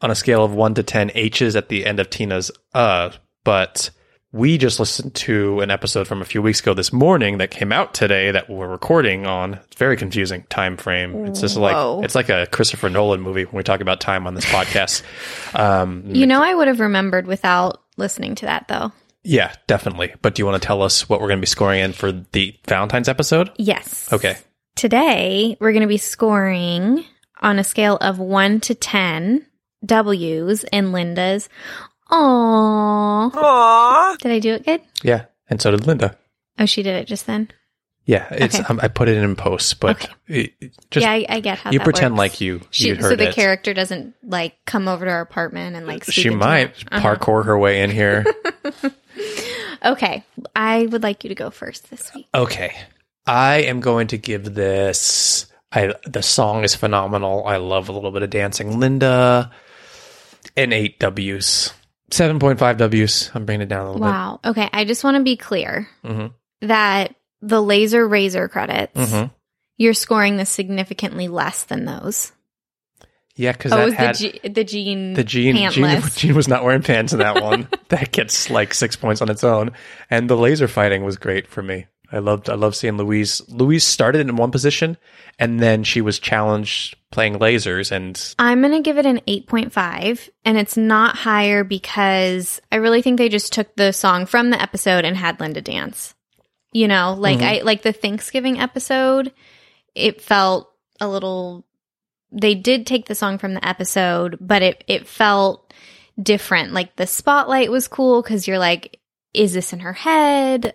on 0.00 0.10
a 0.10 0.14
scale 0.14 0.44
of 0.44 0.52
one 0.54 0.74
to 0.74 0.82
10 0.82 1.10
H's 1.14 1.56
at 1.56 1.68
the 1.68 1.84
end 1.84 1.98
of 2.00 2.08
Tina's 2.10 2.50
uh, 2.74 3.10
but 3.44 3.90
we 4.30 4.58
just 4.58 4.78
listened 4.78 5.14
to 5.14 5.60
an 5.60 5.70
episode 5.70 6.06
from 6.06 6.20
a 6.20 6.24
few 6.24 6.42
weeks 6.42 6.60
ago 6.60 6.74
this 6.74 6.92
morning 6.92 7.38
that 7.38 7.50
came 7.50 7.72
out 7.72 7.94
today 7.94 8.30
that 8.30 8.50
we're 8.50 8.68
recording 8.68 9.26
on. 9.26 9.54
It's 9.54 9.76
very 9.76 9.96
confusing 9.96 10.44
time 10.50 10.76
frame. 10.76 11.24
It's 11.24 11.40
just 11.40 11.56
Whoa. 11.56 11.96
like 11.96 12.04
it's 12.04 12.14
like 12.14 12.28
a 12.28 12.46
Christopher 12.46 12.90
Nolan 12.90 13.22
movie 13.22 13.44
when 13.44 13.56
we 13.56 13.62
talk 13.62 13.80
about 13.80 14.00
time 14.02 14.26
on 14.26 14.34
this 14.34 14.44
podcast. 14.52 15.02
Um, 15.58 16.04
You 16.14 16.26
know, 16.26 16.42
I 16.42 16.54
would 16.54 16.68
have 16.68 16.78
remembered 16.80 17.26
without 17.26 17.80
listening 17.96 18.34
to 18.36 18.46
that 18.46 18.68
though. 18.68 18.92
yeah, 19.24 19.54
definitely. 19.66 20.12
But 20.20 20.34
do 20.34 20.42
you 20.42 20.46
want 20.46 20.60
to 20.62 20.66
tell 20.66 20.82
us 20.82 21.08
what 21.08 21.20
we're 21.22 21.28
going 21.28 21.38
to 21.38 21.42
be 21.42 21.46
scoring 21.46 21.80
in 21.80 21.92
for 21.94 22.12
the 22.12 22.54
Valentine's 22.68 23.08
episode? 23.08 23.50
Yes. 23.56 24.12
Okay. 24.12 24.36
Today, 24.76 25.56
we're 25.58 25.72
going 25.72 25.82
to 25.82 25.88
be 25.88 25.96
scoring 25.96 27.02
on 27.40 27.58
a 27.58 27.64
scale 27.64 27.96
of 28.00 28.18
1 28.18 28.60
to 28.60 28.74
10 28.74 29.46
W's 29.84 30.64
in 30.72 30.92
Linda's. 30.92 31.48
Aww. 32.10 33.30
Aww. 33.32 34.18
Did 34.18 34.32
I 34.32 34.38
do 34.38 34.54
it 34.54 34.64
good? 34.64 34.80
Yeah, 35.02 35.26
and 35.48 35.60
so 35.60 35.70
did 35.70 35.86
Linda. 35.86 36.16
Oh, 36.58 36.66
she 36.66 36.82
did 36.82 36.96
it 36.96 37.06
just 37.06 37.26
then. 37.26 37.48
Yeah, 38.06 38.26
it's 38.30 38.54
Okay. 38.58 38.64
um, 38.70 38.80
I 38.82 38.88
put 38.88 39.08
it 39.08 39.18
in 39.18 39.36
post, 39.36 39.80
but 39.80 40.08
it, 40.26 40.54
it 40.60 40.72
just 40.90 41.04
yeah, 41.04 41.12
I, 41.12 41.26
I 41.28 41.40
get 41.40 41.58
how 41.58 41.70
you 41.70 41.78
that 41.78 41.84
pretend 41.84 42.14
works. 42.14 42.18
like 42.18 42.40
you 42.40 42.62
She, 42.70 42.88
you 42.88 43.02
so 43.02 43.14
the 43.14 43.28
it. 43.28 43.34
character 43.34 43.74
doesn't 43.74 44.14
like 44.22 44.56
come 44.64 44.88
over 44.88 45.04
to 45.04 45.10
our 45.10 45.20
apartment 45.20 45.76
and 45.76 45.86
like. 45.86 46.04
she 46.10 46.30
might 46.30 46.70
it. 46.70 46.84
Uh-huh. 46.90 47.16
parkour 47.16 47.44
her 47.44 47.58
way 47.58 47.82
in 47.82 47.90
here. 47.90 48.24
Okay, 49.84 50.24
I 50.56 50.86
would 50.86 51.04
like 51.04 51.22
you 51.22 51.28
to 51.28 51.36
go 51.36 51.50
first 51.50 51.88
this 51.88 52.12
week. 52.12 52.26
Okay. 52.34 52.74
I 53.28 53.58
am 53.62 53.78
going 53.78 54.08
to 54.08 54.18
give 54.18 54.54
this 54.54 55.46
I 55.72 55.92
the 56.06 56.22
song 56.22 56.64
is 56.64 56.74
phenomenal. 56.74 57.44
I 57.46 57.56
love 57.58 57.88
a 57.88 57.92
little 57.92 58.10
bit 58.10 58.22
of 58.22 58.30
dancing 58.30 58.78
Linda. 58.80 59.50
An 60.56 60.72
8 60.72 60.98
Ws. 60.98 61.72
7.5 62.10 62.76
Ws. 62.78 63.30
I'm 63.34 63.44
bringing 63.44 63.62
it 63.62 63.68
down 63.68 63.80
a 63.86 63.92
little 63.92 64.00
bit. 64.00 64.06
Wow. 64.06 64.40
Okay, 64.44 64.68
I 64.72 64.84
just 64.84 65.04
want 65.04 65.16
to 65.18 65.22
be 65.22 65.36
clear. 65.36 65.88
Mhm. 66.04 66.32
that 66.62 67.14
the 67.42 67.62
laser 67.62 68.06
razor 68.08 68.48
credits, 68.48 68.96
Mhm. 68.98 69.30
you're 69.76 69.94
scoring 69.94 70.36
this 70.38 70.50
significantly 70.50 71.28
less 71.28 71.62
than 71.64 71.84
those. 71.84 72.32
Yeah, 73.36 73.52
cuz 73.52 73.70
Oh, 73.72 73.76
that 73.76 73.84
was 73.84 73.94
had 73.94 74.14
the, 74.16 74.18
G- 74.32 74.48
the 74.48 74.64
Gene 74.64 75.12
the 75.14 75.22
Gene, 75.22 75.54
Gene 75.70 75.84
pantless. 75.84 76.16
Gene 76.18 76.34
was 76.34 76.48
not 76.48 76.64
wearing 76.64 76.82
pants 76.82 77.12
in 77.12 77.20
that 77.20 77.40
one. 77.40 77.68
that 77.90 78.10
gets 78.10 78.50
like 78.50 78.74
6 78.74 78.96
points 78.96 79.22
on 79.22 79.30
its 79.30 79.44
own. 79.44 79.70
And 80.10 80.28
the 80.28 80.36
laser 80.36 80.66
fighting 80.66 81.04
was 81.04 81.16
great 81.16 81.46
for 81.46 81.62
me. 81.62 81.86
I 82.10 82.18
loved 82.18 82.48
I 82.48 82.54
love 82.54 82.74
seeing 82.74 82.96
Louise. 82.96 83.42
Louise 83.48 83.84
started 83.84 84.26
in 84.28 84.36
one 84.36 84.50
position 84.50 84.96
and 85.38 85.60
then 85.60 85.84
she 85.84 86.00
was 86.00 86.18
challenged 86.18 86.96
playing 87.10 87.34
lasers 87.38 87.92
and 87.92 88.34
I'm 88.38 88.60
going 88.60 88.72
to 88.72 88.80
give 88.80 88.98
it 88.98 89.06
an 89.06 89.20
8.5 89.26 90.28
and 90.44 90.56
it's 90.58 90.76
not 90.76 91.16
higher 91.16 91.64
because 91.64 92.60
I 92.72 92.76
really 92.76 93.02
think 93.02 93.18
they 93.18 93.28
just 93.28 93.52
took 93.52 93.74
the 93.76 93.92
song 93.92 94.26
from 94.26 94.50
the 94.50 94.60
episode 94.60 95.04
and 95.04 95.16
had 95.16 95.38
Linda 95.40 95.60
dance. 95.60 96.14
You 96.72 96.88
know, 96.88 97.14
like 97.18 97.38
Mhm. 97.40 97.60
I 97.60 97.62
like 97.62 97.82
the 97.82 97.92
Thanksgiving 97.92 98.58
episode, 98.58 99.32
it 99.94 100.20
felt 100.22 100.70
a 101.00 101.08
little 101.08 101.64
they 102.30 102.54
did 102.54 102.86
take 102.86 103.06
the 103.06 103.14
song 103.14 103.38
from 103.38 103.54
the 103.54 103.66
episode, 103.66 104.36
but 104.40 104.62
it 104.62 104.84
it 104.86 105.06
felt 105.06 105.72
different. 106.22 106.72
Like 106.72 106.96
the 106.96 107.06
spotlight 107.06 107.70
was 107.70 107.86
cool 107.88 108.22
cuz 108.22 108.46
you're 108.48 108.58
like 108.58 108.98
is 109.34 109.52
this 109.52 109.72
in 109.74 109.80
her 109.80 109.92
head? 109.92 110.74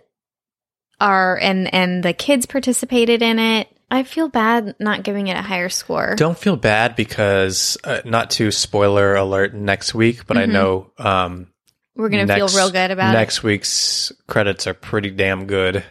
Are 1.00 1.36
and 1.38 1.72
and 1.74 2.02
the 2.02 2.12
kids 2.12 2.46
participated 2.46 3.20
in 3.22 3.38
it. 3.38 3.68
I 3.90 4.02
feel 4.02 4.28
bad 4.28 4.76
not 4.80 5.02
giving 5.02 5.26
it 5.28 5.36
a 5.36 5.42
higher 5.42 5.68
score. 5.68 6.14
Don't 6.16 6.38
feel 6.38 6.56
bad 6.56 6.96
because 6.96 7.76
uh, 7.84 8.00
not 8.04 8.30
to 8.32 8.50
spoiler 8.50 9.14
alert 9.14 9.54
next 9.54 9.94
week, 9.94 10.26
but 10.26 10.36
I 10.36 10.46
Mhm. 10.46 10.52
know 10.52 10.90
um, 10.98 11.48
We're 11.94 12.08
gonna 12.08 12.26
feel 12.34 12.48
real 12.48 12.70
good 12.70 12.90
about 12.90 13.10
it. 13.14 13.18
next 13.18 13.42
week's 13.42 14.10
credits 14.26 14.66
are 14.66 14.74
pretty 14.74 15.10
damn 15.10 15.46
good. 15.46 15.84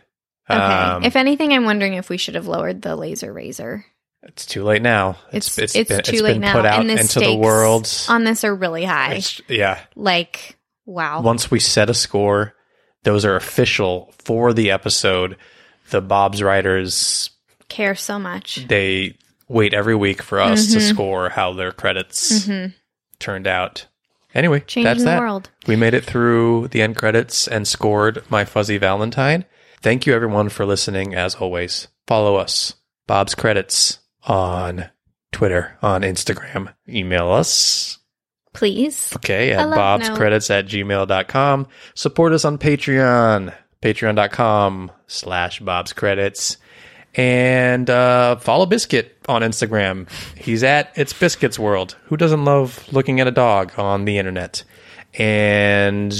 Okay. 0.49 0.59
Um, 0.59 1.03
if 1.03 1.15
anything, 1.15 1.53
I'm 1.53 1.63
wondering 1.65 1.93
if 1.93 2.09
we 2.09 2.17
should 2.17 2.35
have 2.35 2.47
lowered 2.47 2.81
the 2.81 2.95
laser 2.95 3.31
razor. 3.31 3.85
it's 4.23 4.45
too 4.45 4.63
late 4.63 4.81
now. 4.81 5.17
It's 5.31 5.57
it's, 5.57 5.73
too 5.73 5.83
been, 5.85 6.23
late 6.23 6.33
been 6.33 6.41
now, 6.41 6.53
put 6.53 6.65
out 6.65 6.79
and 6.81 6.89
the 6.89 6.99
into 6.99 7.19
the 7.19 7.35
world. 7.35 7.89
on 8.09 8.23
this 8.23 8.43
are 8.43 8.55
really 8.55 8.83
high. 8.85 9.11
It's- 9.15 9.41
yeah. 9.47 9.79
like 9.95 10.57
wow. 10.85 11.21
Once 11.21 11.49
we 11.51 11.59
set 11.59 11.89
a 11.89 11.93
score, 11.93 12.53
those 13.03 13.25
are 13.25 13.35
official 13.35 14.13
for 14.23 14.53
the 14.53 14.71
episode. 14.71 15.37
The 15.89 16.01
Bob's 16.01 16.41
writers 16.41 17.29
Care 17.69 17.95
so 17.95 18.17
much. 18.19 18.65
they 18.67 19.15
wait 19.47 19.73
every 19.73 19.95
week 19.95 20.21
for 20.21 20.39
us 20.39 20.71
to 20.73 20.77
Mhm. 20.79 20.89
score 20.89 21.29
how 21.29 21.53
their 21.53 21.71
credits 21.71 22.45
hmm 22.45 22.67
turned 23.19 23.47
out. 23.47 23.85
Anyway, 24.35 24.61
Changing 24.61 24.83
that's 24.83 24.99
the 25.01 25.05
that. 25.05 25.19
world. 25.19 25.49
We 25.67 25.75
made 25.75 25.93
it 25.93 26.03
through 26.03 26.69
the 26.69 26.81
end 26.81 26.95
credits 26.97 27.47
and 27.47 27.67
scored 27.67 28.23
My 28.29 28.45
Fuzzy 28.45 28.77
Valentine. 28.77 29.45
Thank 29.81 30.05
you 30.07 30.13
everyone 30.13 30.49
for 30.49 30.65
listening 30.65 31.13
as 31.13 31.35
always. 31.35 31.87
Follow 32.07 32.35
us, 32.37 32.73
Bob's 33.05 33.35
Credits, 33.35 33.99
on 34.25 34.89
Twitter, 35.31 35.77
on 35.81 36.01
Instagram. 36.01 36.73
Email 36.89 37.29
us, 37.31 37.99
Please. 38.53 39.11
okay, 39.17 39.51
at 39.51 39.69
Bob's 39.69 40.09
note. 40.09 40.17
Credits 40.17 40.49
at 40.51 40.65
gmail.com. 40.67 41.67
Support 41.95 42.33
us 42.33 42.45
on 42.45 42.57
Patreon, 42.57 43.53
patreon.com 43.81 44.91
slash 45.07 45.59
Bob's 45.59 45.91
Credits. 45.93 46.57
And 47.15 47.89
uh, 47.89 48.37
follow 48.37 48.65
Biscuit 48.65 49.17
on 49.27 49.41
Instagram. 49.43 50.09
He's 50.37 50.63
at 50.63 50.91
It's 50.95 51.13
Biscuits 51.13 51.59
World. 51.59 51.95
Who 52.05 52.17
doesn't 52.17 52.43
love 52.45 52.83
looking 52.91 53.19
at 53.19 53.27
a 53.27 53.31
dog 53.31 53.71
on 53.77 54.05
the 54.05 54.17
internet? 54.17 54.63
And 55.15 56.11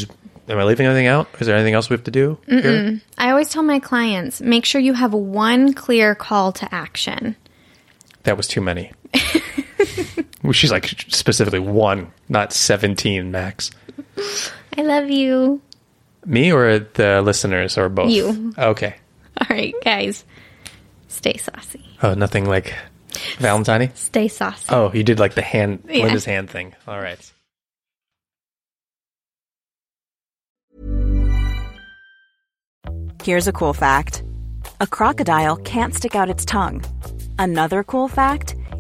am 0.48 0.58
I 0.60 0.64
leaving 0.64 0.86
anything 0.86 1.08
out? 1.08 1.28
Is 1.40 1.48
there 1.48 1.56
anything 1.56 1.74
else 1.74 1.90
we 1.90 1.96
have 1.96 2.04
to 2.04 2.12
do? 2.12 2.38
here? 2.48 3.02
I 3.18 3.32
always 3.32 3.50
tell 3.50 3.64
my 3.64 3.80
clients 3.80 4.40
make 4.42 4.66
sure 4.66 4.80
you 4.80 4.94
have 4.94 5.14
one 5.14 5.74
clear 5.74 6.14
call 6.14 6.52
to 6.54 6.74
action. 6.74 7.36
That 8.24 8.38
was 8.38 8.48
too 8.48 8.62
many. 8.62 8.92
Well, 10.44 10.52
She's 10.52 10.72
like 10.72 10.88
specifically 11.08 11.60
one, 11.60 12.12
not 12.30 12.52
17 12.54 13.32
max. 13.32 13.72
I 14.78 14.82
love 14.82 15.10
you. 15.10 15.62
Me 16.26 16.52
or 16.52 16.80
the 16.80 17.22
listeners 17.22 17.78
or 17.78 17.90
both? 17.90 18.10
You. 18.12 18.54
Okay. 18.58 18.96
All 19.40 19.48
right, 19.50 19.74
guys. 19.84 20.24
Stay 21.08 21.38
saucy. 21.38 21.84
Oh, 22.02 22.14
nothing 22.14 22.46
like 22.46 22.74
Valentine? 23.40 23.92
Stay 23.96 24.28
saucy. 24.28 24.66
Oh, 24.70 24.92
you 24.94 25.04
did 25.04 25.20
like 25.20 25.36
the 25.36 25.42
hand, 25.42 25.84
Yeah. 25.88 26.04
Linda's 26.06 26.26
hand 26.26 26.50
thing. 26.50 26.76
All 26.88 27.00
right. 27.00 27.20
Here's 33.24 33.48
a 33.48 33.54
cool 33.54 33.74
fact 33.74 34.24
a 34.82 34.88
crocodile 34.88 35.56
can't 35.58 35.94
stick 35.94 36.16
out 36.16 36.30
its 36.30 36.46
tongue. 36.46 36.84
Another 37.40 37.84
cool 37.84 38.08
fact 38.08 38.56